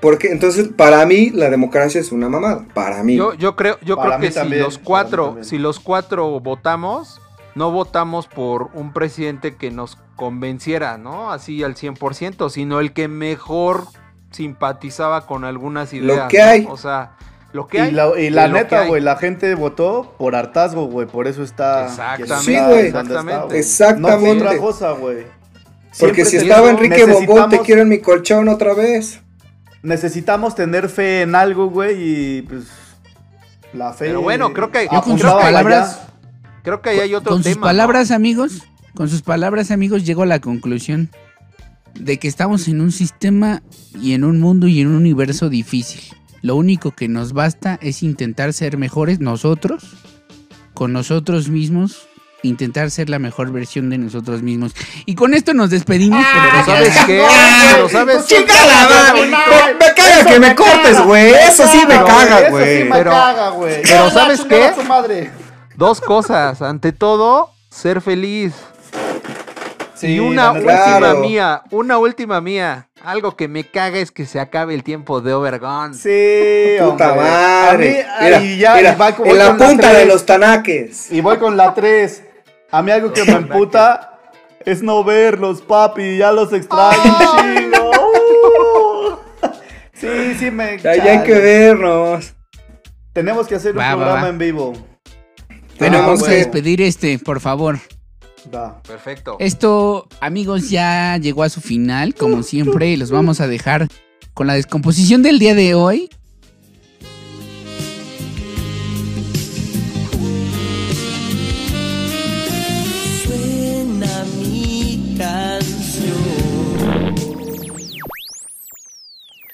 [0.00, 2.66] Porque entonces, para mí, la democracia es una mamada.
[2.74, 3.16] Para mí.
[3.16, 7.20] Yo, yo creo, yo Para creo que si también, los cuatro, si los cuatro votamos,
[7.54, 11.30] no votamos por un presidente que nos convenciera, ¿no?
[11.32, 13.84] Así al 100%, sino el que mejor
[14.30, 16.28] simpatizaba con algunas ideas.
[16.28, 16.44] que ¿no?
[16.44, 16.66] hay.
[16.68, 17.12] O sea,
[17.52, 17.90] lo que Y hay.
[17.92, 21.42] la, y la lo que neta, güey, la gente votó por hartazgo, güey, por eso
[21.42, 21.86] está...
[21.86, 22.42] Exactamente.
[22.44, 22.86] Sí, güey.
[22.86, 23.58] Exactamente.
[23.58, 24.34] Exactamente.
[24.34, 25.26] No otra cosa, güey.
[26.00, 29.20] Porque si estaba Enrique Bombón, te quiero en mi colchón otra vez.
[29.82, 31.96] Necesitamos tener fe en algo, güey,
[32.38, 32.64] y pues...
[33.72, 34.06] La fe.
[34.06, 36.13] Pero bueno, creo que- Yo apuntaba para palabras, allá.
[36.64, 37.52] Creo que ahí hay otro con tema.
[37.52, 37.62] sus ¿no?
[37.66, 38.62] palabras, amigos,
[38.96, 41.10] con sus palabras, amigos, llego a la conclusión
[41.94, 43.62] de que estamos en un sistema
[44.00, 46.00] y en un mundo y en un universo difícil.
[46.42, 49.84] Lo único que nos basta es intentar ser mejores nosotros,
[50.74, 52.08] con nosotros mismos,
[52.42, 54.72] intentar ser la mejor versión de nosotros mismos.
[55.06, 56.22] Y con esto nos despedimos.
[56.32, 57.24] Pero ¿sabes qué?
[57.74, 58.36] Pero ¿sabes qué?
[58.36, 59.20] ¡Chingada, madre!
[59.22, 61.32] Me, me caga que me cortes, güey.
[61.32, 62.84] Eso sí me caga, Eso sí güey.
[62.84, 63.82] me Pero- caga, güey.
[63.82, 64.70] pero ¿sabes qué?
[65.76, 66.62] Dos cosas.
[66.62, 68.54] Ante todo, ser feliz.
[69.94, 71.18] Sí, y una última Claro.
[71.20, 72.88] mía, una última mía.
[73.04, 75.94] Algo que me caga es que se acabe el tiempo de Overgone.
[75.94, 77.30] Sí, Puta hombre.
[77.30, 78.02] madre.
[78.04, 81.12] A mí, Mira, y ya, mira, y va con- en la punta de los tanaques.
[81.12, 82.22] Y voy con la 3.
[82.70, 84.18] A mí algo que me emputa
[84.64, 86.16] es no verlos, papi.
[86.18, 87.72] Ya los extraño un.
[87.74, 89.16] Uh.
[89.94, 90.78] Sí, sí me.
[90.78, 92.34] Ya, ya hay que vernos.
[93.12, 94.28] Tenemos que hacer un Va, va, programa va.
[94.28, 94.72] en vivo.
[95.78, 97.78] Bueno, Tenemos vamos a que- despedir este, por favor.
[98.54, 98.80] Va.
[98.82, 99.36] Perfecto.
[99.40, 103.88] Esto, amigos, ya llegó a su final, como siempre, y los vamos a dejar
[104.34, 106.10] con la descomposición del día de hoy.
[113.24, 116.14] Suena mi canción.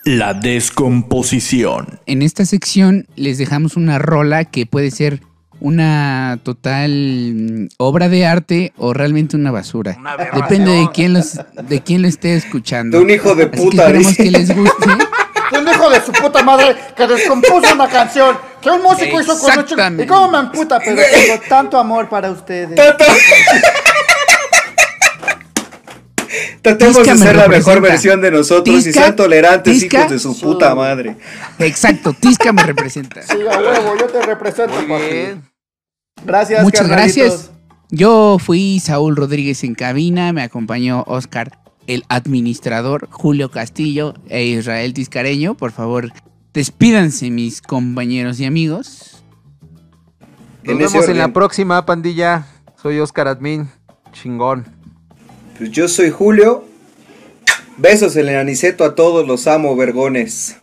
[0.05, 2.01] La descomposición.
[2.07, 5.21] En esta sección les dejamos una rola que puede ser
[5.61, 9.97] una total mm, obra de arte o realmente una basura.
[9.99, 10.17] Una.
[10.17, 12.99] Depende de quién los, de quién lo esté escuchando.
[12.99, 14.23] De un hijo de Así que puta, esperemos dice.
[14.25, 14.87] que les guste.
[15.59, 19.59] Un hijo de su puta madre que descompuso una canción que un músico hizo con
[19.59, 19.75] ocho.
[19.99, 22.79] Y cómo me emputa, pero tengo tanto amor para ustedes.
[26.63, 29.99] Tratemos Tisca de me ser la mejor versión de nosotros y sean tolerantes, Tisca.
[30.01, 31.17] hijos de su puta madre.
[31.59, 33.23] Exacto, Tisca me representa.
[33.23, 35.13] Sí, a huevo, yo te represento, Muy papi.
[35.13, 35.50] bien.
[36.25, 37.17] Gracias, Muchas carnalitos.
[37.17, 37.51] gracias.
[37.91, 44.95] Yo fui Saúl Rodríguez en cabina, me acompañó Oscar, el administrador, Julio Castillo e Israel
[44.95, 45.57] Tiscareño.
[45.57, 46.13] Por favor,
[46.55, 49.25] despídanse mis compañeros y amigos.
[50.63, 52.47] Nos En vemos en la próxima, pandilla.
[52.81, 53.69] Soy Oscar Admin.
[54.13, 54.67] Chingón.
[55.59, 56.65] Pues yo soy Julio.
[57.77, 60.59] Besos en el aniceto a todos los amo, vergones.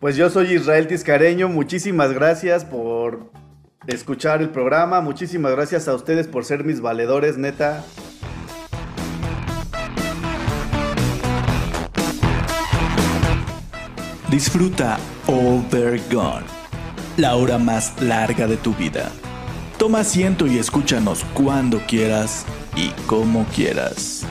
[0.00, 3.30] Pues yo soy Israel Tiscareño, muchísimas gracias por
[3.94, 7.84] escuchar el programa, muchísimas gracias a ustedes por ser mis valedores, neta.
[14.30, 16.44] Disfruta Overgone,
[17.16, 19.10] la hora más larga de tu vida.
[19.78, 22.44] Toma asiento y escúchanos cuando quieras
[22.76, 24.26] y como quieras.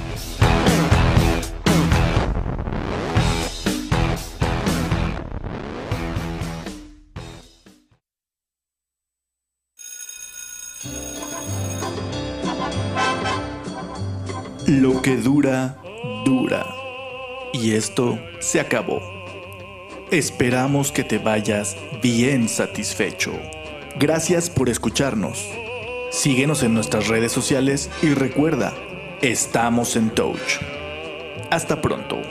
[14.68, 15.78] Lo que dura,
[16.26, 16.68] dura.
[17.54, 19.02] Y esto se acabó.
[20.12, 23.32] Esperamos que te vayas bien satisfecho.
[23.98, 25.48] Gracias por escucharnos.
[26.12, 28.74] Síguenos en nuestras redes sociales y recuerda,
[29.22, 30.60] estamos en Touch.
[31.50, 32.22] Hasta pronto.